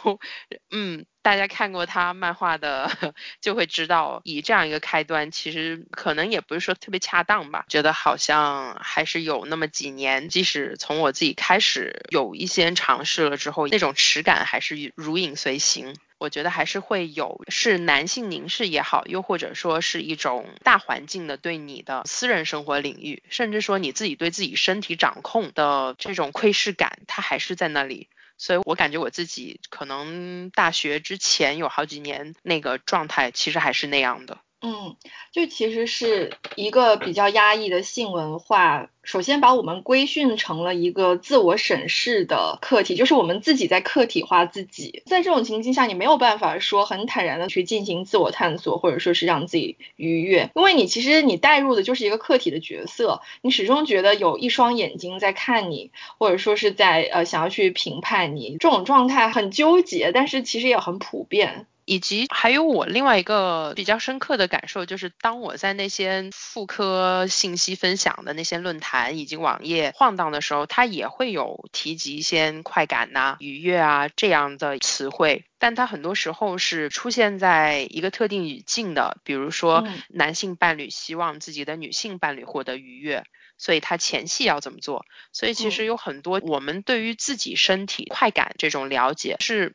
[0.72, 2.90] 嗯，大家看过他漫画的
[3.42, 7.66] 就会知道，以这样一个开端，其实可能也不是说特别恰当吧。
[7.68, 15.98] 觉得好像还是有那么几年，即使从我自己开始有一些尝试了之后，那种耻感还是如影随形。
[16.20, 28.10] 我觉得还是会有，是男性凝视也好，又或者说是一种大环境的对你的私人生活领域，甚至说你自己对自己身体掌控的这种窥视感，它还是在那里。
[28.38, 34.40] 所以我感觉我自己可能大学之前有好几年那个状态，其实还是那样的。
[34.62, 34.98] 嗯，
[35.32, 45.02] 就其实是一个比较压抑的性文化，首先把我们规训成了一个自我审视的客体，就是我们自己在客体化自己。
[45.06, 61.66] 在这种情境下，你没有办法说很坦然的去进行自我探索，或者说是让自己愉悦，因为你其实你带入的就是一个客体的角色，你始终觉得有一双眼睛在看你，或者说是在呃想要去评判你，这种状态很纠结，但是其实也很普遍。
[61.90, 83.24] 以及还有我另外一个比较深刻的感受，就是当我在那些妇科信息分享的那些论坛以及网页晃荡的时候，它也会有提及一些快感呐、愉悦啊这样的词汇，但它很多时候是出现在一个特定语境的，比如说男性伴侣希望自己的女性伴侣获得愉悦，
[83.58, 85.08] 所以他前戏要怎么做？
[85.34, 89.74] 所以其实有很多我们对于自己身体快感这种了解是。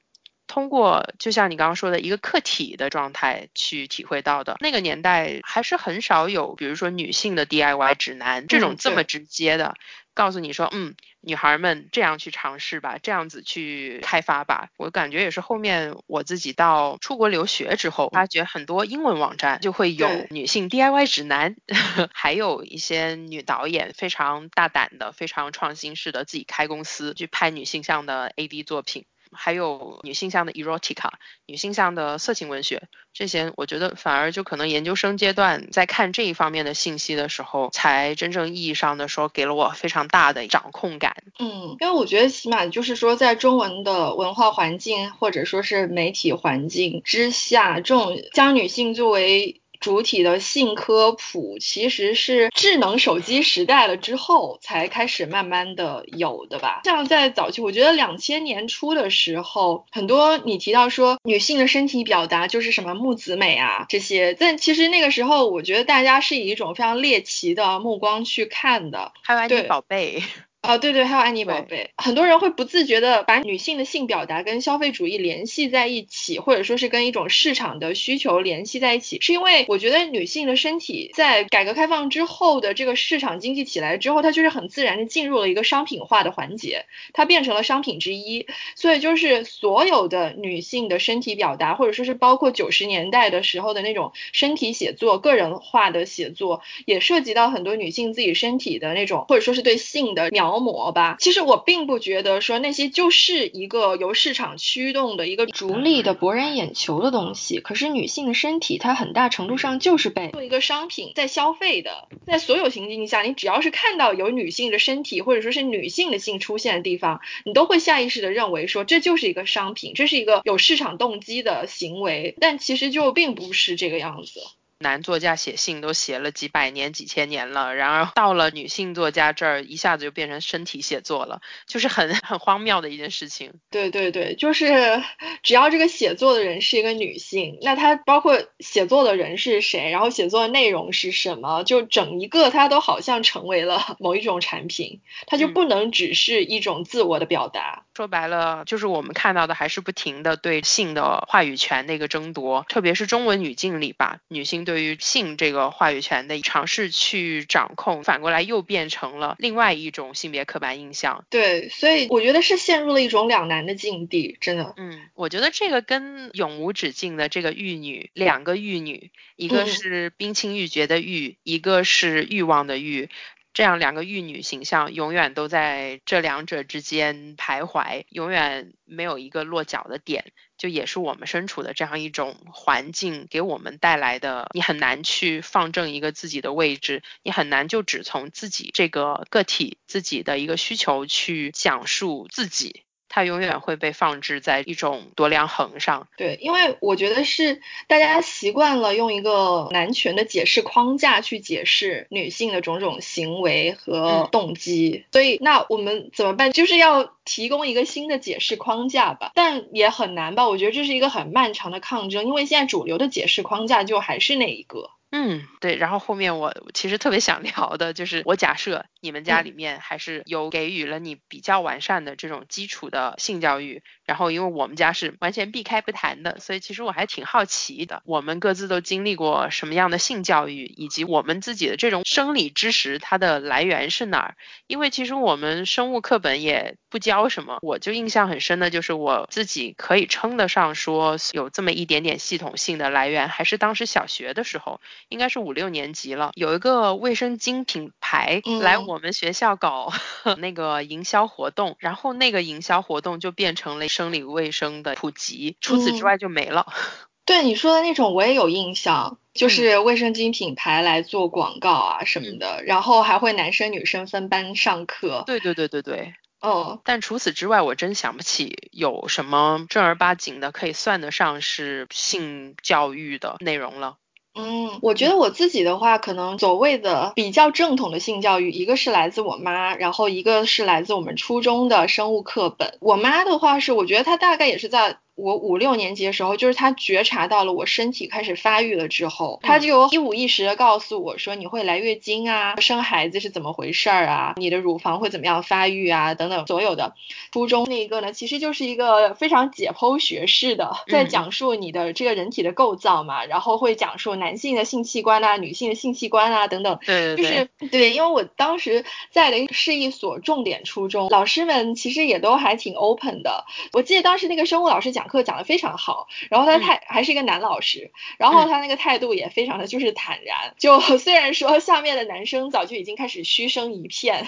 [0.54, 9.74] 通过就像你刚刚说的一个客体的状态去体会到的，那个年代还是很少有，比如说女性的 DIY 指南这种这么直接的，
[10.14, 14.68] 告诉你说，嗯，女孩们这样去尝试吧，这样子去开发吧。
[14.76, 21.56] 我感觉也是后面我自己到出国留学之后，发觉很多英文网站就会有女性 DIY 指南，
[22.14, 29.04] 还有一些女导演非常大胆的、非常创新式的自己开公司去拍女性向的 AD 作品。
[29.34, 31.10] 还有女性向的 erotica，
[31.46, 41.16] 女性向的色情文学，这些我觉得反而就可能研究生阶段在看这一方面的信息的时候，才真正意义上的说给了我非常大的掌控感。
[41.38, 56.80] 嗯，因为我觉得起码就是说在中文的文化环境或者说是媒体环境之下，这种将女性作为主体的性科普其实是智能手机时代了之后才开始慢慢的有的吧。
[56.84, 69.12] 像在早期，我觉得两千年初的时候，很多你提到说女性的身体表达就是什么木子美啊这些，但其实那个时候我觉得大家是以一种非常猎奇的目光去看的。
[69.20, 70.22] 还有安妮宝贝。
[70.64, 100.53] 啊，对对，还有安妮宝贝，很多人会不自觉的把女性的性表达跟消费主义联系在一起，或者说是跟一种市场的需求联系在一起，是因为我觉得女性的身体在改革开放之后的这个市场经济起来之后，它就是很自然的进入了一个商品化的环节，它变成了商品之一，所以就是所有的女性的身体表达，或者说是包括九十年代的时候的那种身体写作、个人化的写作，也涉及到很多女性自己身体的那种，或者说是对性的描。
[100.60, 107.60] 模吧，其实我并不觉得说那些就是一个由市场驱动的一个逐利的博人眼球的东西。
[107.60, 112.08] 可是女性的身体，它很大程度上就是被做一个商品在消费的。
[112.26, 122.34] 在所有情境下，你只要是看到有女性的身体或者说是女性的性出现的地方，你都会下意识的认为说这就是一个商品，这是一个有市场动机的行为。
[122.40, 124.40] 但其实就并不是这个样子。
[124.78, 133.52] 男作家写信都写了几百年、几千年了，然而到了女性作家这儿，一下子就变成身体写作了，就是很 很荒谬的一件事情。
[133.70, 135.02] 对对对，就是
[135.42, 147.84] 只要这个写作的人是一个女性，那她包括写作的人是谁，然后写作的内容是什么，就整一个她都好像成为了某一种产品，它就不能只是一种自我的表达。
[147.94, 154.63] 说白了，就是我们看到的还是不停的对性的话语权的一个争夺，特别是中文语境里吧，女性。
[154.64, 161.24] 性对于性这个话语权的尝试去掌控，反过来又变成了另外一种性别刻板印象。
[161.28, 164.72] 对，所以我觉得是陷入了一种两难的境地，真的。
[164.76, 173.10] 嗯，我觉得这个跟永无止境的这个玉女，两个玉女，一个是冰清玉洁的玉，一个是欲望的欲。
[173.52, 180.32] 这样两个玉女形象永远都在这两者之间徘徊，永远没有一个落脚的点，
[180.64, 192.83] 就也是我们身处的这样一种环境给我们带来的，你很难去放正一个自己的位置，你很难就只从自己这个个体自己的一个需求去讲述自己。
[193.14, 196.08] 它永远会被放置在一种多量衡上。
[196.16, 206.50] 对，因为我觉得是大家习惯了用一个男权的解释框架去解释女性的种种行为和动机，所以那我们怎么办？
[206.50, 210.48] 就是要提供一个新的解释框架吧，但也很难吧？
[210.48, 214.90] 我觉得这是一个很漫长的抗争，因为现在主流的解释框架就还是那一个。
[215.16, 223.80] 嗯，对，然后后面我其实特别想聊的就是，我假设你们家里面还是有给予了你比较完善的这种基础的性教育。
[224.06, 228.02] 然后，因为我们家是完全避开不谈的，所以其实我还挺好奇的。
[228.04, 234.36] 我们各自都经历过什么样的性教育，以及我们自己的这种生理知识，它的来源是哪儿？
[234.66, 237.58] 因为其实我们生物课本也不教什么。
[237.62, 249.92] 我就印象很深的就是我自己可以称得上说有这么一点点系统性的来源，还是当时小学的时候，应该是五六年级了，有一个卫生巾品牌来我们学校搞
[250.38, 253.88] 那个营销活动，然后那个营销活动就变成了。
[253.94, 256.66] 生理卫生的普及，除此之外就没了。
[257.24, 265.22] 对你说的那种，我也有印象，就是卫生巾品牌来做广告啊什么的，然后还会男生女生分班上课。
[265.28, 266.14] 对对对对对。
[266.44, 273.96] 哦，但除此之外，我真想不起有什么正儿八经的可以算得上是性教育的内容了。
[274.34, 282.76] 嗯，我觉得我自己的话，可能所谓的比较正统的性教育，一个是来自我妈，然后一个是来自我们初中的生物课本。
[282.80, 284.98] 我妈的话是，我觉得她大概也是在。
[285.16, 296.94] 我五六年级的时候，就是他觉察到了我身体开始发育了之后，他就一五一十的告诉我说，你会来月经啊，生孩子是怎么回事儿啊，你的乳房会怎么样发育啊，等等，所有的。
[297.30, 306.76] 初中那一个呢，其实就是一个非常解剖学式的，在讲述你的这个人体的构造嘛，然后会讲述男性的性器官啊，女性的性器官啊等等。
[306.84, 307.24] 对对对。
[307.24, 313.44] 就是对，因为我当时在的是一所重点初中，老师们其实也都还挺 open 的。
[313.72, 315.03] 我记得当时那个生物老师讲。
[315.04, 324.26] 讲课讲得非常好，然后他态还是一个男老师，然后他那个态度也非常的就是坦然，就虽然说下面的男生早就已经开始嘘声一片，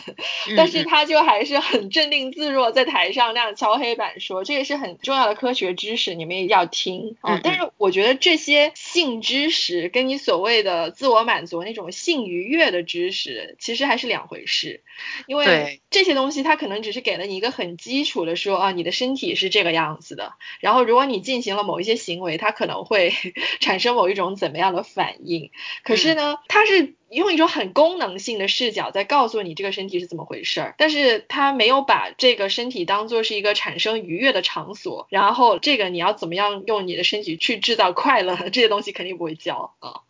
[0.54, 7.16] 但是他就还是很镇定自若，在台上那样敲黑板说，这个是很重要的科学知识，你们也要听。
[7.22, 14.82] 嗯，但是我觉得这些性知识跟你所谓的自我满足那种性愉悦的知识，其实还是两回事，
[15.26, 20.34] 因为这些东西它可能只是给了你一个很基础的说啊，你的身体是这个样子的。
[20.66, 23.12] 然后，如果你进行了某一些行为，它可能会
[23.60, 25.52] 产生某一种怎么样的反应？
[25.84, 35.06] 可是呢，它是用一种很功能性的视角在告诉你这个身体是怎么回事儿，但是它没有把这个身体当做是一个产生愉悦的场所。
[35.08, 38.36] 然后，这个你要怎么样用你的身体去制造快乐？
[38.50, 40.00] 这些东西肯定不会教啊。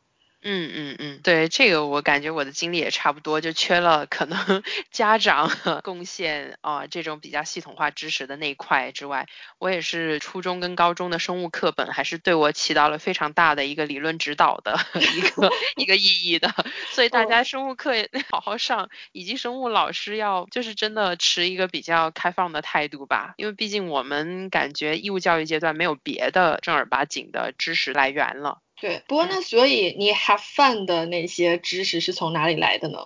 [0.43, 4.39] 嗯嗯嗯，对这个我感觉我的经历也差不多，就缺了可能
[4.93, 5.51] 家长
[5.82, 9.26] 贡献啊这种比较系统化知识的那一块之外，
[9.59, 14.78] 我也是初中跟高中的生物课本还是对我起到了非常大的一个理论指导的
[15.16, 16.55] 一个一个意义的，
[16.93, 28.59] 所以大家生物课也好好上，以及生物老师要就是真的持一个比较开放的态度吧，因为毕竟我们感觉义务教育阶段没有别的正儿八经的知识来源了。
[28.81, 32.99] 对，不过那所以你 have fun 的那些知识是从哪里来的呢？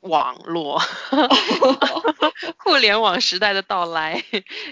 [0.00, 0.80] 网络
[2.56, 4.22] 互联网时代的到来，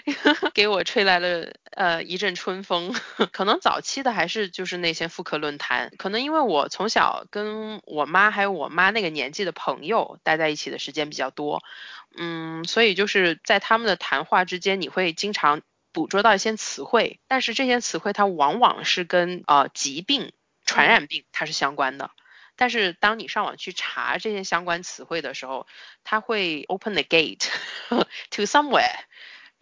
[0.54, 2.94] 给我吹来了呃一阵春风。
[3.32, 11.62] 可能早期的还是就是那些妇科论坛，可能因为我从小跟我妈还有我妈那个年纪的朋友待在一起的时间比较多，
[12.16, 15.61] 嗯，所以就是在他们的谈话之间，你会经常
[15.92, 20.32] 捕捉到一些词汇，但是这些词汇它往往是跟呃疾病。
[20.66, 22.10] 传染病它是相关的，
[22.56, 25.66] 但是当你上网去查这些相关词汇的时候，
[26.04, 27.48] 它会 open the gate
[28.30, 29.04] to somewhere。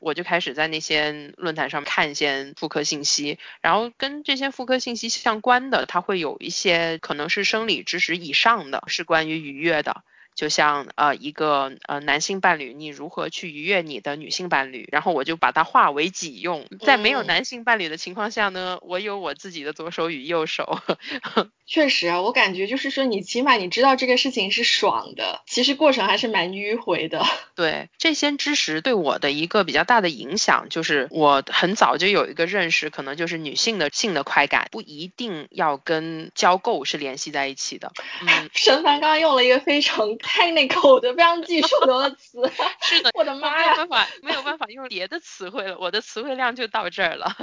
[0.01, 10.05] 我就开始在那些论坛上看一些妇科信息，然后跟这些妇科信息相关的，它会有一些可能是生理知识以上的，是关于愉悦的。
[10.35, 16.67] 就像呃一个呃男性伴侣，你如何去愉悦你的女性伴侣，然后我就把它化为己用。
[16.81, 20.81] 在没有男性伴侣的情况下呢，我有我自己的左手与右手。
[21.67, 27.25] 确实啊，我感觉就是说，你起码你知道这个事情是爽的，其实过程还是蛮迂回的。
[27.57, 37.93] 对，这些知识对我的一个比较大的影响，就是我很早就有一个认识，可能就是女性的性的快感不一定要跟交媾是联系在一起的。
[38.21, 42.43] 嗯， 沈凡刚刚用了一个非常 technical 的、非常技术流的词。
[42.83, 47.35] 是的， 我的妈呀，没有办法，没有办法用别的词汇了，我的词汇量就到这儿了。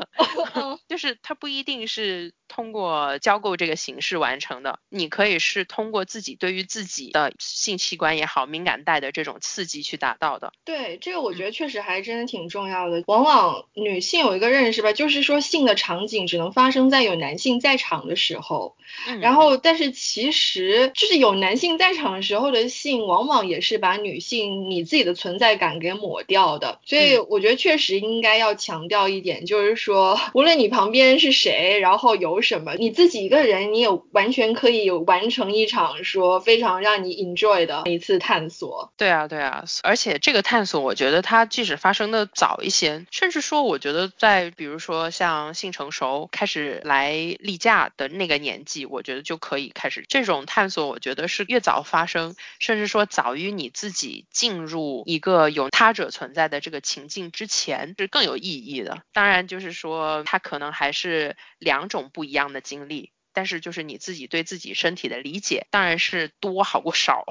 [0.87, 4.21] 就是它不一定是通过交媾这个形式。
[4.21, 10.53] 完成的，你可以是通过自己对于自己的性器官也好、敏感带的这种刺激去达到的。
[10.63, 13.03] 对，这个我觉得确实还真的挺重要的。
[13.07, 18.75] 往往女性有一个认识吧，就是说性的场景只能发生在有男性在场的时候。
[19.07, 19.19] 嗯。
[19.19, 26.79] 然后，但是其实就是有男性在场的时候的性，往往也是把女性你自己的存在感给抹掉的。
[26.83, 33.91] 所以我觉得确实应该要强调一点，就是说，无论你旁边是谁，然后有什么，你自己一个人，你也。
[34.13, 38.89] 完全可以有完成一场说非常让你 enjoy 的一次探索。
[38.95, 50.87] 对啊，对啊，而且这个探索，我觉得它即使发生的早一些，甚至说，我觉得在比如说像性成熟开始来例假的那个年纪，我觉得就可以开始这种探索。
[50.87, 59.01] 我觉得是越早发生，甚至说早于你自己进入一个有他者存在的这个情境之前，是更有意义的。
[59.13, 63.11] 当然，就是说它可能还是两种不一样的经历。
[63.33, 67.25] 但是就是你自己对自己身体的理解，当然是多好过少。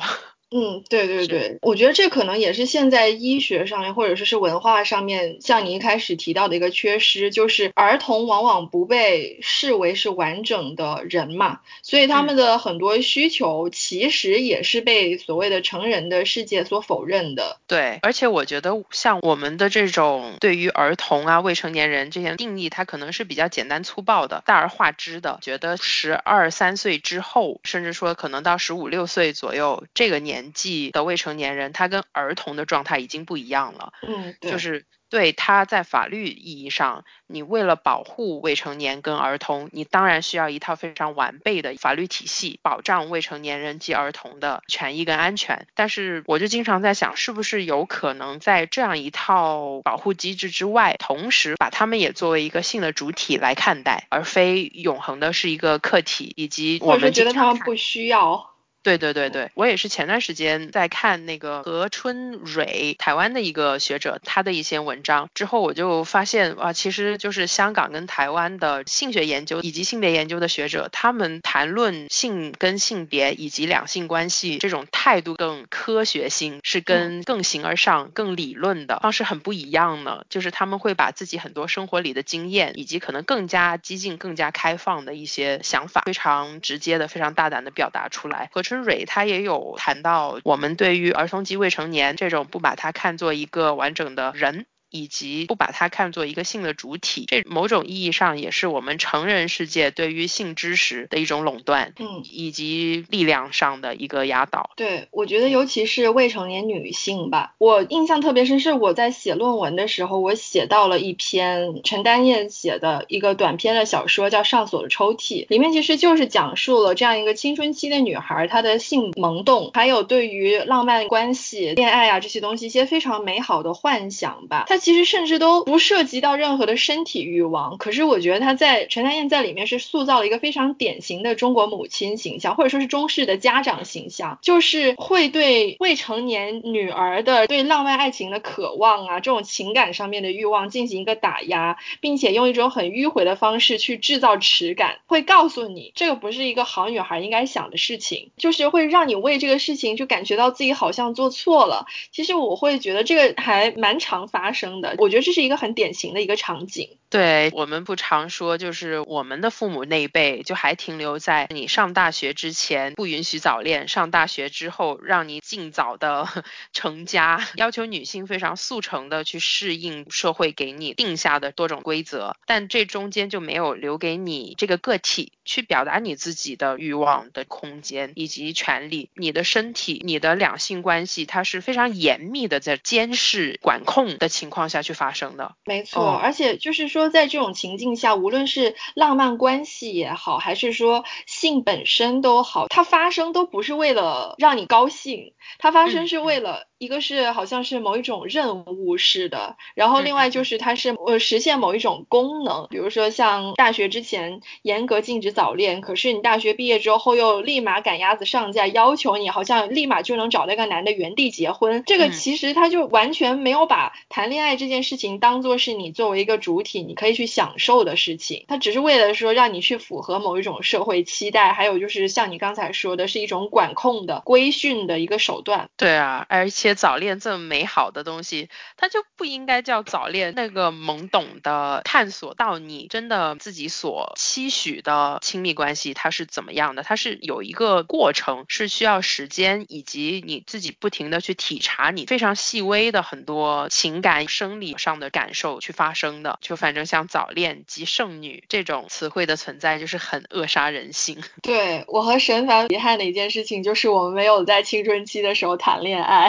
[0.52, 17.58] 嗯，对对对，我觉得这可能也是现在医学上面或者说是文化上面，像你一开始提到的一个缺失，就是儿童往往不被视为是完整的人嘛，所以他们的很多需求其实也是被所谓的成人的世界所否认的。
[17.68, 30.39] 对，而且我觉得像我们的这种对于儿童啊、未成年人这些定义，它可能是比较简单粗暴的、大而化之的，觉得十二三岁之后，甚至说可能到十五六岁左右这个年。
[30.40, 33.92] 年纪的未成年人，他跟儿童的状态已经不一样了。
[34.06, 45.66] 嗯，就是对他在法律意义上，你为了保护未成年跟儿童，你当然需要一套非常完备的法律体系，保障未成年人及儿童的权益跟安全。
[45.74, 58.49] 但是，我就经常在想，是不是有可能在这样一套保护机制之外，同时把他们也作为一个性的主体来看待，而非永恒的是一个客体，以及我们觉得他们不需要。
[58.82, 88.48] 对对对对，我也是前段时间在看那个何春蕊，台湾的一个学者，他的一些文章之后，我就发现啊，其实就是香港跟台湾的性学研究以及性别研究的学者，他们谈论性跟性别以及两性关系这种态度更科学性，是跟更形而上、更理论的方式很不一样呢，就是他们会把自己很多生活里的经验，以及可能更加激进、更加开放的一些想法，非常直接的、非常大胆的表达出来。
[88.52, 94.64] 何春蕊他也有谈到，我们对于儿童及未成年这种不把它看作一个完整的人。
[94.90, 104.70] 以及不把它看作一个性的主体，这某种意义上也是我们成人世界对于性知识的一种垄断，嗯，以及力量上的一个压倒。
[104.76, 124.79] 对，我觉得尤其是未成年女性吧，我印象特别深，是我在写论文的时候，我写到了一篇陈丹燕写的一个短篇的小说，叫《上锁的抽屉》，里面其实就是讲述了这样一个青春期的女孩，她的性萌动，还有对于浪漫关系、恋爱啊这些东西一些非常美好的幻想吧，她。
[124.80, 151.86] 其实甚至都不涉及到任何的身体欲望，可是我觉得他在陈丹燕在里面是塑造了一个非常典型的中国母亲形象，或者说是中式的家长形象，就是会对未成年女儿的对浪漫爱情的渴望啊，这种情感上面的欲望进行一个打压，并且用一种很迂回的方式去制造耻感，会告诉你这个不是一个好女孩应该想的事情，就是会让你为这个事情就感觉到自己好像做错了。
[152.12, 154.69] 其实我会觉得这个还蛮常发生。
[154.98, 156.88] 我觉得这是一个很典型的一个场景。
[157.10, 166.28] 对我们不常说，就是我们的父母那一辈就还停留在你上大学之前不允许早恋，上大学之后让你尽早的
[166.72, 179.10] 成家，要求女性非常速成的去适应社会给你定下的多种规则，但这中间就没有留给你这个个体去表达你自己的欲望的空间以及权利。
[179.16, 184.59] 你的身体、你的两性关系，它是非常严密的在监视、管控的情况。
[184.60, 185.54] 况下去发生的。
[185.64, 196.69] 没错，而且就是说，在这种情境下，无论是浪漫关系也好，还是说性本身都好，它发生都不是为了让你高兴，它发生是为了。
[196.80, 225.68] 一个是好像是某一种任务似的，然后另外就是它是呃实现某一种功能，比如说像大学之前严格禁止早恋，可是你大学毕业之后又立马赶鸭子上架，要求你好像立马就能找那个男的原地结婚，这个其实他就完全没有把谈恋爱这件事情当做是你作为一个主体你可以去享受的事情，他只是为了说让你去符合某一种社会期待，还有就是像你刚才说的是一种管控的规训的一个手段。
[225.76, 226.69] 对啊，而且。
[226.74, 230.32] 早恋这么美好的东西，它就不应该叫早恋。
[230.34, 236.82] 那个懵懂的探索到你真的自己所期许的亲密关系，它是怎么样的？
[236.82, 246.38] 它是有一个过程，是需要时间以及你自己不停的去体察你非常细微的很多情感、生理上的感受去发生的。
[246.40, 251.22] 就反正像早恋及剩女这种词汇的存在，就是很扼杀人性。
[251.42, 256.28] 对我和沈凡遗憾的一件事情，就是我们没有在青春期的时候谈恋爱。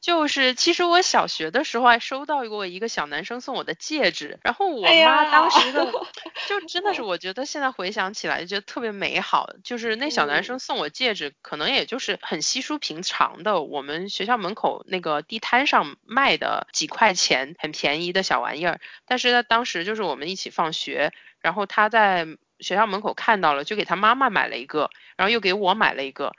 [0.00, 5.84] 就是，其实我小学的时候还收到过一个小男生送我的戒指，然后我妈当时的
[6.48, 9.50] 就真的是，我觉得现在回想起来就觉得特别美好。
[9.62, 18.80] 就是那小男生送我戒指，可能也就是很稀疏平常的，我们学校门口那个地摊上卖的几块钱很便宜的小玩意儿。
[19.06, 22.26] 但是他当时就是我们一起放学，然后他在
[22.58, 26.32] 学校门口看到了，就给他妈妈买了一个，然后又给我买了一个。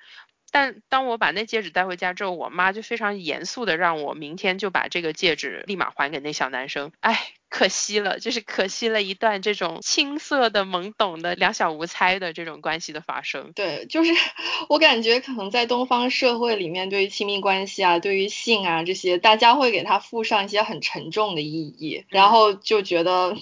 [0.52, 6.92] 但当我把那戒指带回家之后，我妈就非常严肃的让我明天就把这个戒指立马还给那小男生。
[7.00, 13.54] 哎，可惜了，就是可惜了一段这种青涩的、懵懂的、两小无猜的这种关系的发生。
[13.56, 14.12] 对，就是
[14.68, 23.38] 我感觉可能在东方社会里面，对于亲密关系啊，对于性啊这些，大家会给他附上一些很沉重的意义，然后就觉得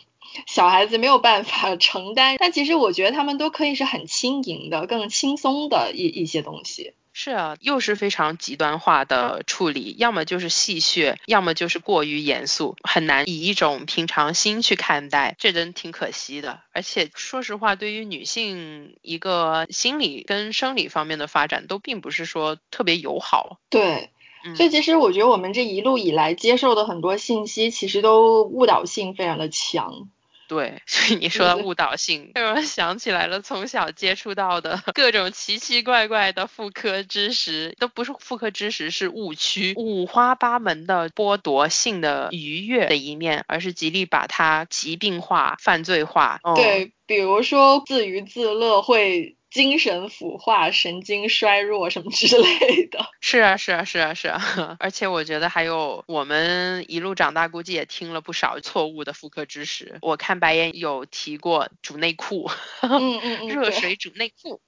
[0.46, 2.38] 小孩子没有办法承担。
[2.40, 6.94] 但其实我觉得他们都可以是很轻盈的、更轻松的一一些东西。
[7.12, 16.62] 是啊，又是非常极端化的处理，要么就是戏谑，要么就是过于严肃，很难以一种平常心去看待，这真挺可惜的。
[16.72, 23.58] 而且说实话，对于女性一个心理跟生理方面的发展，都并不是说特别友好。
[23.70, 24.12] 对，
[24.56, 30.08] 所以其实我觉得我们这一路以来接受的很多信息，其实都误导性非常的强。
[30.50, 46.40] 对， 所以你说的误导性，让我想起来了，从小接触到的 各种奇奇怪怪的妇科知识，都不是妇科知识，是误区，五花八门的剥夺性的愉悦的一面，而是极力把它疾病化、犯罪化。
[46.56, 49.36] 对，比如说自娱自乐会。
[49.60, 53.06] 精神腐化、神经衰弱什么之类的。
[53.20, 54.78] 是啊，是啊，是啊，是啊。
[54.80, 59.98] 而且我觉得还有我们一路长大，估计也听了不少错误的妇科知识。
[60.02, 62.50] 我看白岩有提过煮内裤，
[62.84, 64.62] 嗯嗯嗯， 热水煮内裤。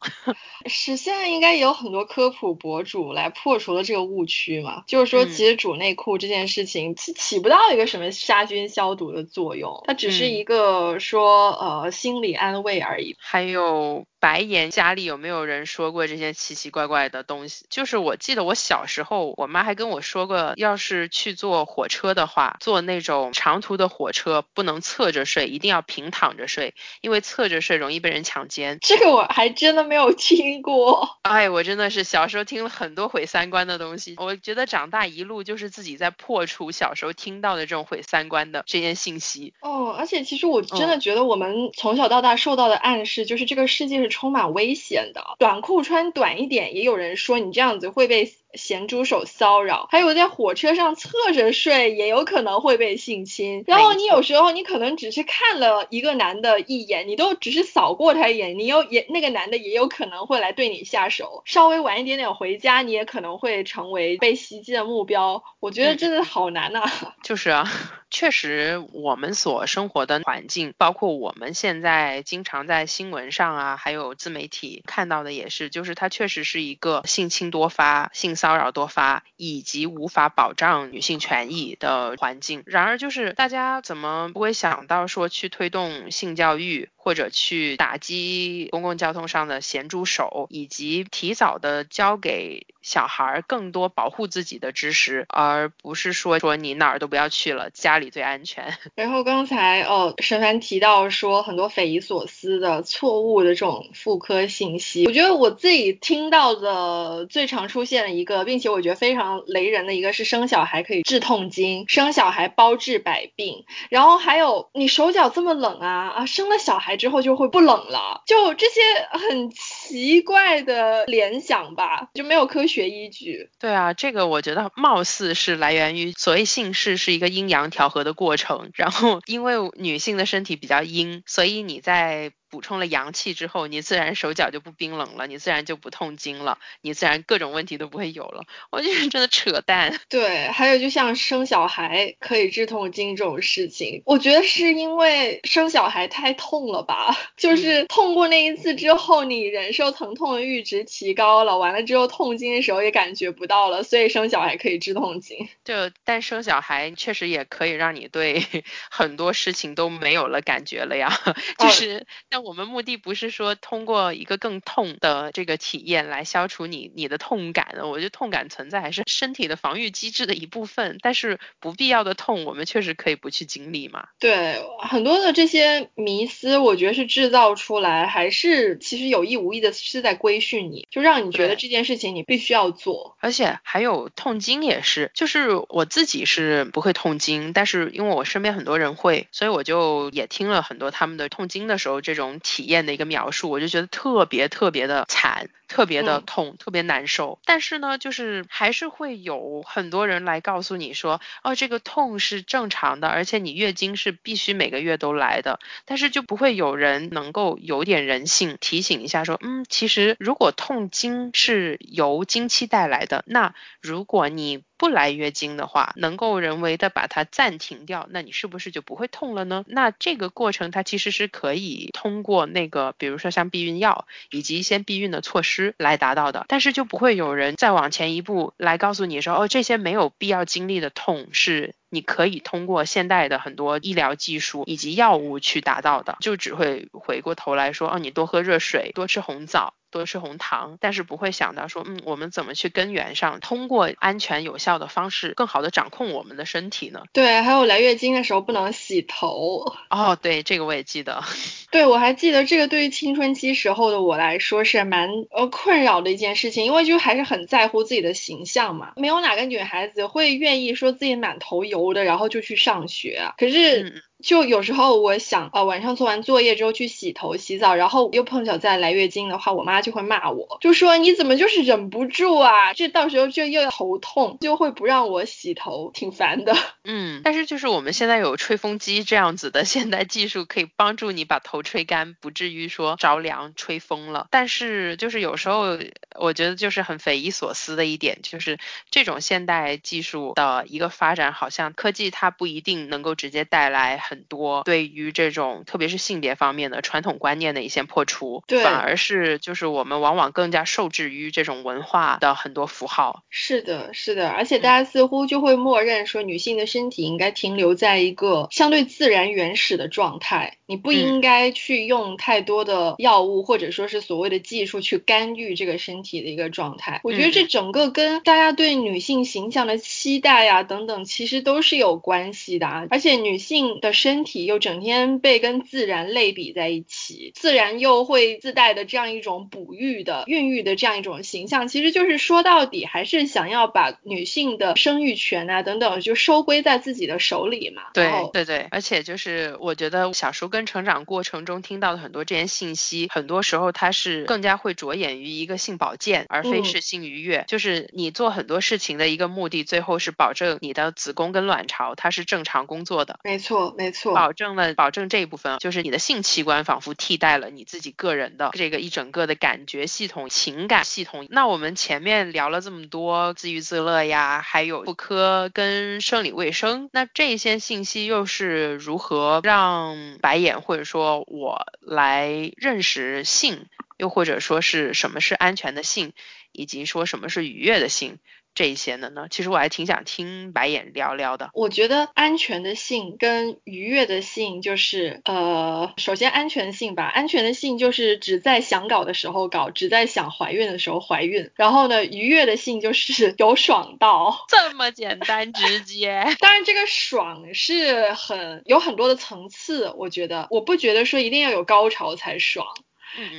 [0.65, 4.83] 是，现在应该也有很多科普博主来破除了这个误区嘛？
[4.87, 13.15] 就是说，其实煮内裤这件事情起起不到一个什么杀菌消毒的作用，它只是一个说呃心理安慰而已。
[13.17, 14.05] 还有。
[14.22, 17.65] 白岩家里有没有人说过这些奇奇怪怪的东西？
[17.72, 28.78] 就是我记得我小时候，我妈还跟我说过，要是去坐火车的话，坐那种长途的火车不能侧着睡，一定要平躺着睡，因为侧着睡容易被人强奸。
[28.80, 31.17] 这个我还真的没有听过。
[31.24, 34.13] 哎，我真的是小时候听了很多毁三观的东西。
[34.19, 39.55] 我觉得长大一路就是自己在破除小时候听到的这种毁三观的这些信息。
[39.61, 44.11] 哦，而且其实我真的觉得我们从小到大受到的暗示就是这个世界是。
[44.12, 48.32] 充满危险的，短裤穿短一点，也有人说你这样子会被。
[48.53, 53.63] 咸猪手骚扰，还有在火车上侧着睡，也有可能会被性侵。
[53.67, 61.43] 然后你有时候你可能只是看了一个男的一眼，你都只是扫过他一眼，你有也那个男的也有可能会来对你下手。
[61.45, 65.41] 稍微晚一点点回家，你也可能会成为被袭击的目标。
[65.59, 66.83] 我觉得真的好难呐。
[67.23, 67.71] 就是啊，
[68.09, 78.35] 确实我们所生活的环境，包括我们现在经常在新闻上啊，还有自媒体看到的也是，就是它确实是一个性侵多发、性。
[78.41, 82.63] 骚扰多发以及无法保障女性权益的环境。
[82.65, 98.77] 然而，就是大家怎么不会想到说去推动性教育，或者去打击公共交通上的咸猪手，以及提早的教给小孩更多保护自己的知识，而不是说说你哪儿都不要去了，家里最安全。
[98.93, 118.81] 然后刚才哦，沈凡提到说很多匪夷所思的错误的这种妇科信息，我觉得我自己听到的最常出现的一个，并且我觉得非常雷人的一个是生小孩可以治痛经，生小孩包治百病，然后还有你手脚这么冷啊啊，生了小孩之后就会不冷了，就这些
[119.11, 123.49] 很奇怪的联想吧，就没有科学依据。
[123.59, 132.31] 对啊，这个我觉得貌似是来源于所谓姓氏是一个阴阳调和的过程，然后因为女性的身体比较阴，所以你在。
[132.51, 138.43] 补充了阳气之后，你自然手脚就不冰冷了，你自然就不痛经了，你自然各种问题都不会有了。
[138.69, 139.97] 我觉得真的扯淡。
[140.09, 147.15] 对，还有就像生小孩可以治痛经这种事情，我觉得是因为生小孩太痛了吧？
[147.37, 155.47] 就是痛过那一次之后，你忍受疼痛的阈值提高了，完了之后痛经的时候也感觉不到了，所以生小孩可以治痛经。
[155.63, 155.73] 就
[156.03, 158.45] 但生小孩确实也可以让你对
[158.91, 161.09] 很多事情都没有了感觉了呀，
[161.57, 162.40] 就是像。
[162.41, 174.07] 我们目的不是说通过一个更痛的这个体验来消除你你的痛感，我觉得痛感存在还是身体的防御机制的一部分，但是不必要的痛我们确实可以不去经历嘛。
[174.19, 183.15] 对，很多的这些迷思，我觉得是制造出来，还是其实有意无意的是在规训你，就让你觉得这件事情你必须要做。
[183.19, 192.30] 而且还有痛经也是，就是我自己是不会痛经，但是因为我身边很多人会，所以我就也听了很多他们的痛经的时候这种。
[192.39, 197.39] 体验的一个描述，我就觉得特别特别的惨，特别的痛，特别难受。
[197.45, 205.59] 但是呢，就是还是会有很多人来告诉你说，哦，这个痛是正常的，而且你月经是必须每个月都来的。
[205.86, 219.63] 但是就不会有人能够有点人性提醒一下说，嗯，其实如果痛经是由经期带来的，那如果你不来月经的话，能够人为的把它暂停掉，那你是不是就不会痛了呢？
[219.67, 239.73] 那这个过程它其实是可以通过那个，比如说像避孕药以及一些避孕的措施来达到的，但是就不会有人再往前一步来告诉你说，哦，这些没有必要经历的痛是你可以通过现代的很多医疗技术以及药物去达到的，就只会回过头来说，哦，你多喝热水，多吃红枣。
[239.91, 247.03] 多吃红糖，但是不会想到说，嗯，我们怎么去根源上通过安全有效的方式，更好的掌控我们的身体呢？
[247.11, 249.65] 对，还有来月经的时候不能洗头。
[249.89, 251.21] 哦，对，这个我也记得。
[251.71, 263.19] 对，我还记得这个对于青春期时候的我来说是蛮呃困扰的一件事情，因为就还是很在乎自己的形象嘛，没有哪个女孩子会愿意说自己满头油的，然后就去上学。
[263.38, 264.03] 可是。
[264.22, 272.74] 就有时候我想，呃，晚上做完作业之后去洗头洗澡，然后又碰巧再来月经的话，我妈就会骂我，就说你怎么就是忍不住啊？
[272.74, 276.55] 这到时候就又要头痛，就会不让我洗头，挺烦的。
[276.84, 284.28] 嗯，但是就是我们现在有吹风机这样子的现代技术，可以帮助你把头吹干，不至于说着凉吹风了。
[284.30, 285.78] 但是就是有时候
[286.19, 288.59] 我觉得就是很匪夷所思的一点，就是
[288.91, 293.97] 这种现代技术的一个发展，好像科技它不一定能够直接带来。
[294.12, 303.24] 很多对于这种特别是性别方面的传统观念的一些破除，反而是就是我们往往更加受制于这种文化的很多符号。
[303.30, 316.99] 是的，是的，而且大家似乎就会默认说女性的身体应该停留在一个相对自然原始的状态，你不应该去用太多的药物或者说是所谓的技术去干预这个身体的一个状态。
[317.03, 322.88] 我觉得这整个跟大家对女性形象的期待呀等等，其实都是有关系的啊。
[322.89, 323.91] 而且女性的。
[324.01, 337.84] 身体又整天被跟自然类比在一起，自然又会自带的这样一种哺育的、孕育的这样一种形象，其实就是说到底还是想要把女性的生育权啊等等就收归在自己的手里嘛。
[337.93, 347.45] 对对对，而且就是我觉得小时候跟成长过程中听到的很多这些信息，很多时候它是更加会着眼于一个性保健，而非是性愉悦。
[347.47, 353.18] 就是你做很多事情的一个目的，最后是保证你的子宫跟卵巢它是正常工作的。
[353.24, 354.14] 没错，没错。
[354.14, 361.26] 保证了，保证这一部分就是你的性器官仿佛替代了你自己个人的这个一整个的感觉系统、情感系统。
[361.32, 373.67] 那我们前面聊了这么多自娱自乐呀，还有妇科跟生理卫生，那这些信息又是如何让白眼或者说我来认识性？
[373.97, 376.13] 又或者说是什么是安全的性，
[376.51, 378.17] 以及说什么是愉悦的性。
[378.53, 381.49] 这一些的呢，其实我还挺想听白眼聊聊的。
[381.53, 391.49] 我觉得安全的性跟愉悦的性，就是呃，首先安全性吧，安全的性就是只在想搞的时候搞，只在想怀孕的时候怀孕。
[391.55, 396.25] 然后呢，愉悦的性就是有爽到，这么简单直接。
[396.39, 402.67] 当然，这个爽是很有很多的层次，我觉得，我不觉得说一定要有高潮才爽。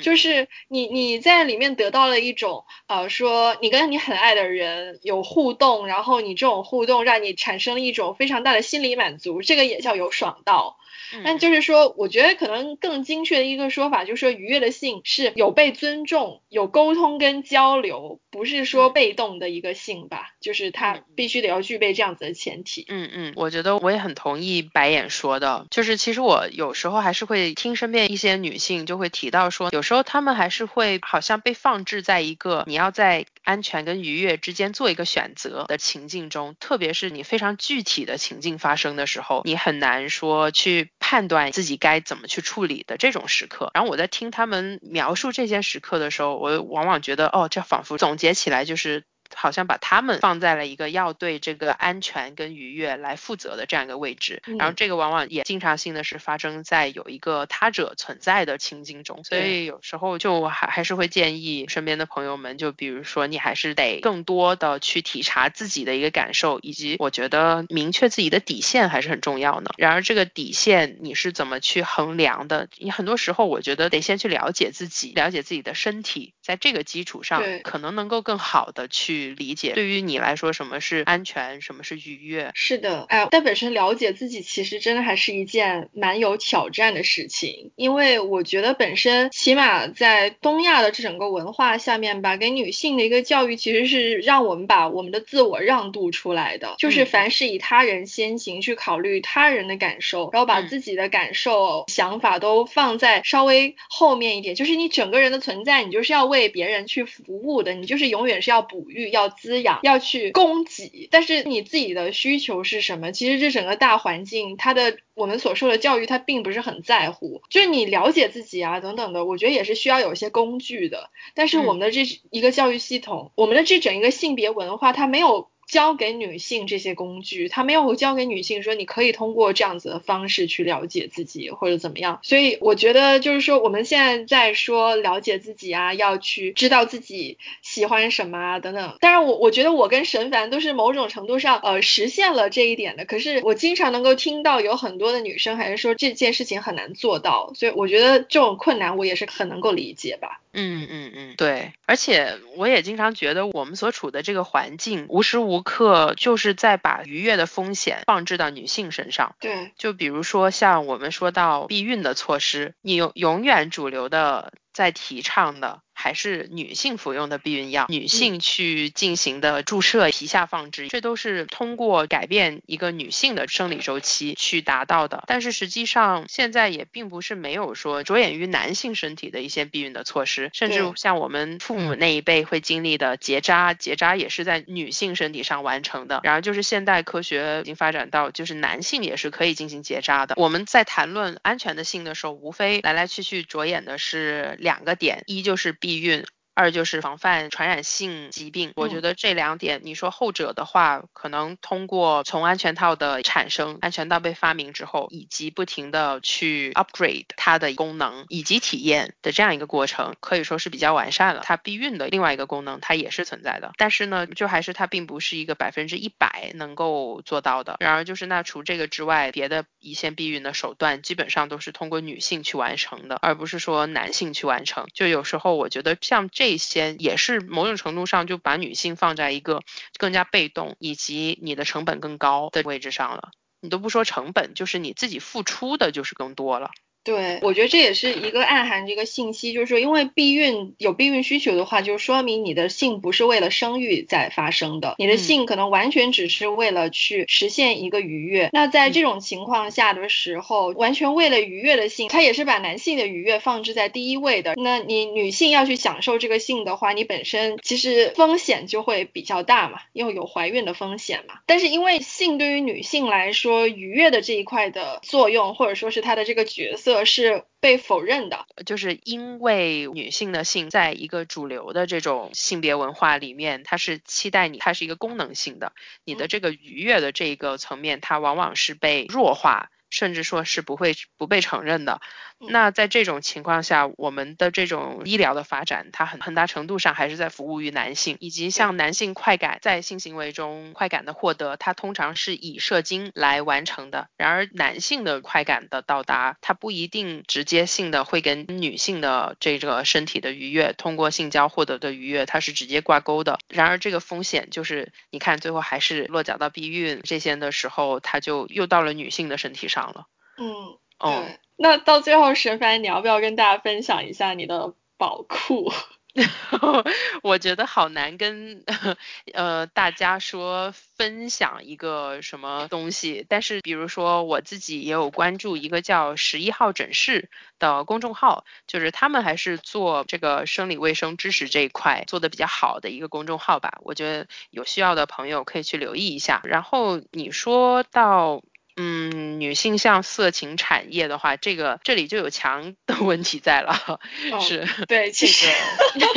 [0.00, 10.76] 就是你你在里面得到了一种呃，说你跟你很爱的人有互动，然后你这种互动让你产生了一种非常大的心理满足，这个也叫有爽到。
[11.24, 20.34] 但就是说，我觉得可能更精确的一个说法，就是说愉悦的性是有被尊重、有沟通跟交流，不是说被动的一个性吧？
[20.40, 22.84] 就是它必须得要具备这样子的前提。
[22.88, 40.90] 嗯嗯，我觉得我也很同意白眼说的，就是其实我有时候还是会听身边一些女性就会提到说，有时候她们还是会好像被放置在一个你要在安全跟愉悦之间做一个选择的情境中，特别是你非常具体的情境发生的时候，你很难说去。
[41.12, 49.04] 判断自己该怎么去处理的这种时刻，然后我在听他们描述这些时刻的时候，我往往觉得，哦，这仿佛总结起来就是。
[49.34, 69.74] 好像把他们放在了一个要对这个安全跟愉悦来负责的这样一个位置，然后这个往往也经常性的是发生在有一个他者存在的情境中，所以有时候就还还是会建议身边的朋友们，就比如说你还是得更多的去体察自己的一个感受，以及我觉得明确自己的底线还是很重要的。
[69.78, 72.68] 然而这个底线你是怎么去衡量的？
[72.78, 79.21] 你很多时候我觉得得先去了解自己，了解自己的身体，在这个基础上可能能够更好的去。
[79.30, 82.50] 理解对于你来说什么是安全，什么是愉悦？
[82.54, 109.10] 是的，哎，但本身了解自己其实真的还是一件蛮有挑战的事情，因为我觉得本身起码在东亚的这整个文化下面吧，给女性的一个教育其实是让我们把我们的自我让渡出来的，就是凡是以他人先行去考虑他人的感受，然后把自己的感受、想法都放在稍微后面一点，就是你整个人的存在，你就是要为别人去服务的，你就是永远是要哺育。
[109.12, 113.12] 要滋养，要去供给，但是你自己的需求是什么？
[113.12, 117.42] 其实这整个大环境，它的我们所受的教育，它并不是很在乎。
[117.50, 121.10] 就是你了解自己啊，等等的，我觉得也是需要有一些工具的。
[121.34, 125.51] 但是我们的这一个教育系统，我们的这整一个性别文化，它没有。
[125.72, 132.20] 教给女性这些工具，他没有教给女性说你可以通过这样子的方式去了解自己或者怎么样。
[132.22, 138.98] 所以我觉得就是说我们现在在说了解自己啊，要去知道自己喜欢什么啊等等。
[139.00, 143.06] 当然我我觉得我跟沈凡都是某种程度上呃实现了这一点的。
[143.06, 150.42] 可是我经常能够听到有很多的女生还是说这件事情很难做到，所以我觉得这种困难我也是很能够理解吧。
[150.54, 159.34] 嗯嗯嗯，对，而且我也经常觉得我们所处的这个环境，无时无刻就是在把愉悦的风险放置到女性身上。
[159.40, 165.80] 对，就比如说像我们说到避孕的措施，你永永远主流的在提倡的。
[166.02, 175.22] 还是女性服用的避孕药，女性去进行的注射、皮下放置，这都是通过改变一个女性的生理周期去达到的。
[175.28, 186.20] 但是实际上，现在也并不是没有说着眼于男性身体的一些避孕的措施，甚至像我们父母那一辈会经历的结扎，结扎也是在女性身体上完成的。
[186.24, 190.34] 然而，就是现代科学已经发展到，就是男性也是可以进行结扎的。
[190.36, 195.91] 我们在谈论安全的性的时候，无非来来去去着眼的是两个点，一就是避。
[195.92, 196.24] 避孕。
[196.54, 211.40] 二就是防范传染性疾病，我觉得这两点，你说后者的话，可能通过从安全套的产生、安全套被发明之后，以及不停的去 upgrade 它的功能以及体验的这样一个过程，可以说是比较完善了。
[211.42, 217.78] 它避孕的另外一个功能，它也是存在的，但是呢，就还是它并不是一个百分之一百能够做到的。
[217.80, 224.86] 然而就是那除这个之外，别的一些避孕的手段，基本上都是通过女性去完成的，而不是说男性去完成。
[224.92, 226.41] 就有时候我觉得像这。
[226.42, 229.62] 这些也是某种程度上就把女性放在一个
[229.96, 233.30] 更加被动以及你的成本更高的位置上了。
[233.60, 236.72] 你都不说成本，就是你自己付出的就是更多了。
[237.04, 248.50] 对，我觉得这也是一个暗含这个信息，就是说，因为避孕有避孕需求的话，就说明你的性不是为了生育在发生的，你的性可能完全只是为了去实现一个愉悦。
[248.52, 254.54] 那在这种情况下的时候，完全为了愉悦的性，它也是把男性的愉悦放置在第一位的。
[254.54, 261.40] 那你女性要去享受这个性的话，你本身其实风险就会比较大嘛，因为有怀孕的风险嘛。
[261.46, 266.91] 但是因为性对于女性来说，愉悦的这一块的作用，或者说是它的这个角色。
[266.92, 275.72] 色是被否认的，就是因为女性的性在一个主流的这种性别文化里面，它是期待你，它是一个功能性的，
[276.04, 279.70] 你的这个愉悦的这个层面，它往往是被弱化。
[279.94, 282.00] 甚至说是不会不被承认的。
[282.48, 294.08] 那在这种情况下，我们的这种医疗的发展，它很很大程度上还是在服务于男性，以及像男性快感在性行为中快感的获得，它通常是以射精来完成的。
[294.16, 303.38] 然而，男性的快感的到达，它不一定直接性的会跟女性的这个身体的愉悦，通过性交获得的愉悦，它是直接挂钩的。
[303.48, 309.82] 然而，这个风险就是，你看最后还是落脚到避孕这些的时候，它就又到了女性的身体上。
[309.82, 310.06] 了，
[310.38, 315.72] 嗯，对，那到最后，沈凡，你要不要跟大家分享一下你的宝库？
[317.22, 318.62] 我觉得好难跟
[319.32, 336.42] 呃大家说分享一个什么东西，但是比如说我自己也有关注一个叫十一号诊室的公众号，就是他们还是做这个生理卫生知识这一块做的比较好的一个公众号吧，我觉得有需要的朋友可以去留意一下。
[336.44, 338.42] 然后你说到。
[338.76, 344.00] 嗯，女性向色情产业的话，这个这里就有强的问题在了。
[344.40, 345.46] 是，对，其实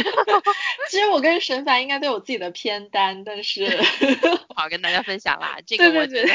[0.89, 3.65] 其实我跟沈凡应该都有自己的偏单，但是
[4.21, 5.57] 不 好跟大家分享啦。
[5.65, 6.33] 这个我觉得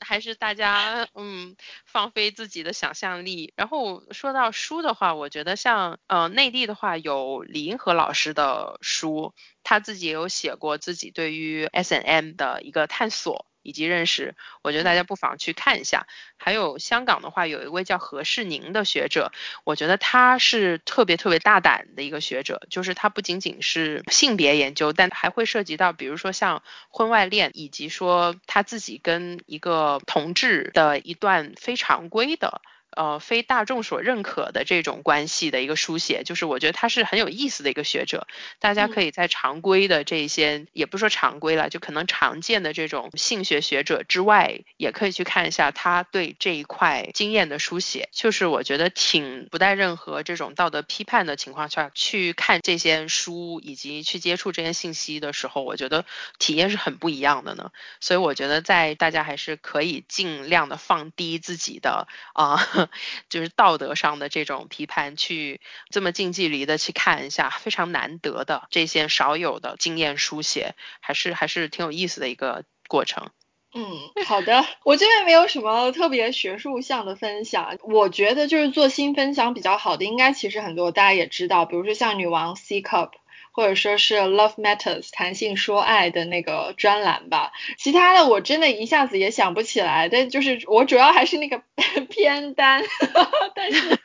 [0.00, 3.52] 还是大家嗯放飞自己的想象力。
[3.56, 13.46] 然后说到书的话，我觉得像呃内地的话有李银河老师的书，他自己也有写过自己对于 S N M 的一个探索。
[13.68, 16.06] 以及认识，我觉得大家不妨去看一下。
[16.38, 19.30] 还有香港的话，有一位叫何世宁的学者，
[19.64, 32.62] 我觉得他是特别特别大胆的一个学者，就是他不仅仅是性别研究，但还会涉及到，比如说像婚外恋，以及说他自己跟一个同志的一段非常规的。
[32.90, 38.26] 呃，非大众所认可的这种关系的一个书写，就是我觉得他是很有意思的一个学者。
[38.58, 48.08] 大家可以在常规的这些，也不说常规了，就可能常见的这种性学学者之外，也可以去看一下他对这一块经验的书写。
[48.10, 56.04] 就是我觉得挺不带任何这种道德批判的情况下去看这些书，以及去接触这些信息的时候，我觉得
[56.38, 57.70] 体验是很不一样的呢。
[58.00, 62.87] 所以我觉得在大家还是可以尽量的放低自己的啊。
[63.28, 65.60] 就是道德上的这种批判，去
[65.90, 73.30] 这么近距离的去看一下，非常难得的这些少有的经验书写，还是还是挺有意思的一个过程。
[73.74, 73.84] 嗯，
[74.24, 83.10] 好的，我这边没有什么特别学术向的分享，我觉得就是做新分享比较好的，应该其实很多大家也知道，比如说像女王 C cup。
[83.58, 91.60] 或者说是 Love Matters 谈性说爱的那个专栏吧，其他的我真的一下子也想不起来，但就是我主要还是那个
[92.08, 92.84] 偏单，
[93.56, 93.98] 但是。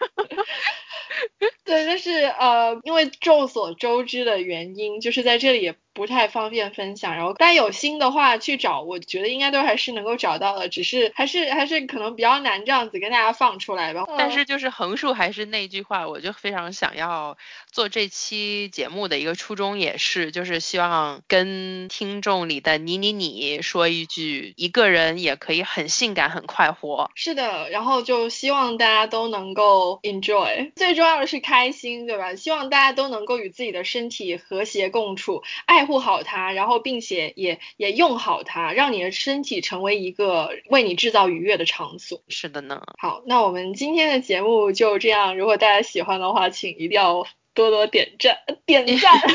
[1.63, 7.15] 对，但是呃，因为众所周知的原因，就是在这里也不太方便分享。
[7.15, 14.05] 然后，但有心的话去找，我觉得应该都还是能够找到的，只是还是还是可能比较难这样子跟大家放出来吧。
[14.17, 17.37] 但是就是横竖还是那句话，我就非常想要
[17.73, 27.11] 做这期节目的一个初衷也是，就是希望跟听众里的你你你说一句，一个人也可以很性感很快活。
[27.15, 31.73] 是的，然后就希望大家都能够 enjoy，最重要的是开。
[31.73, 32.35] 心对吧？
[32.35, 42.21] 希望大家都能够与自己的身体和谐共处，爱护好它，然后并且也也用好它，让你的身体成为一个为你制造愉悦的场所。
[42.29, 42.83] 是的呢。
[42.99, 45.35] 好，那我们今天的节目就这样。
[45.35, 49.19] 如果大家喜欢的话，请一定要多多点赞， 点赞。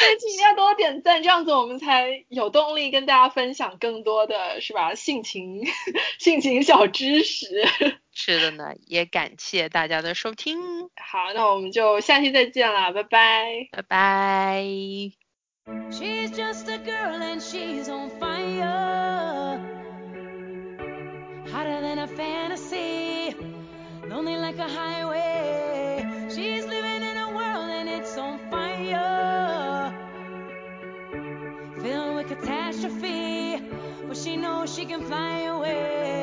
[0.00, 4.94] 对，请一定要多多点赞，这样子我们才有动力跟大家分享更多的是吧？
[4.94, 5.64] 性情
[6.18, 7.46] 性情小知识。
[8.14, 10.58] 是的呢，也感谢大家的收听。
[10.96, 14.64] 好，那我们就下期再见啦，拜拜，拜拜。
[15.84, 16.26] she
[24.08, 25.71] knows
[34.66, 36.21] she can fly away.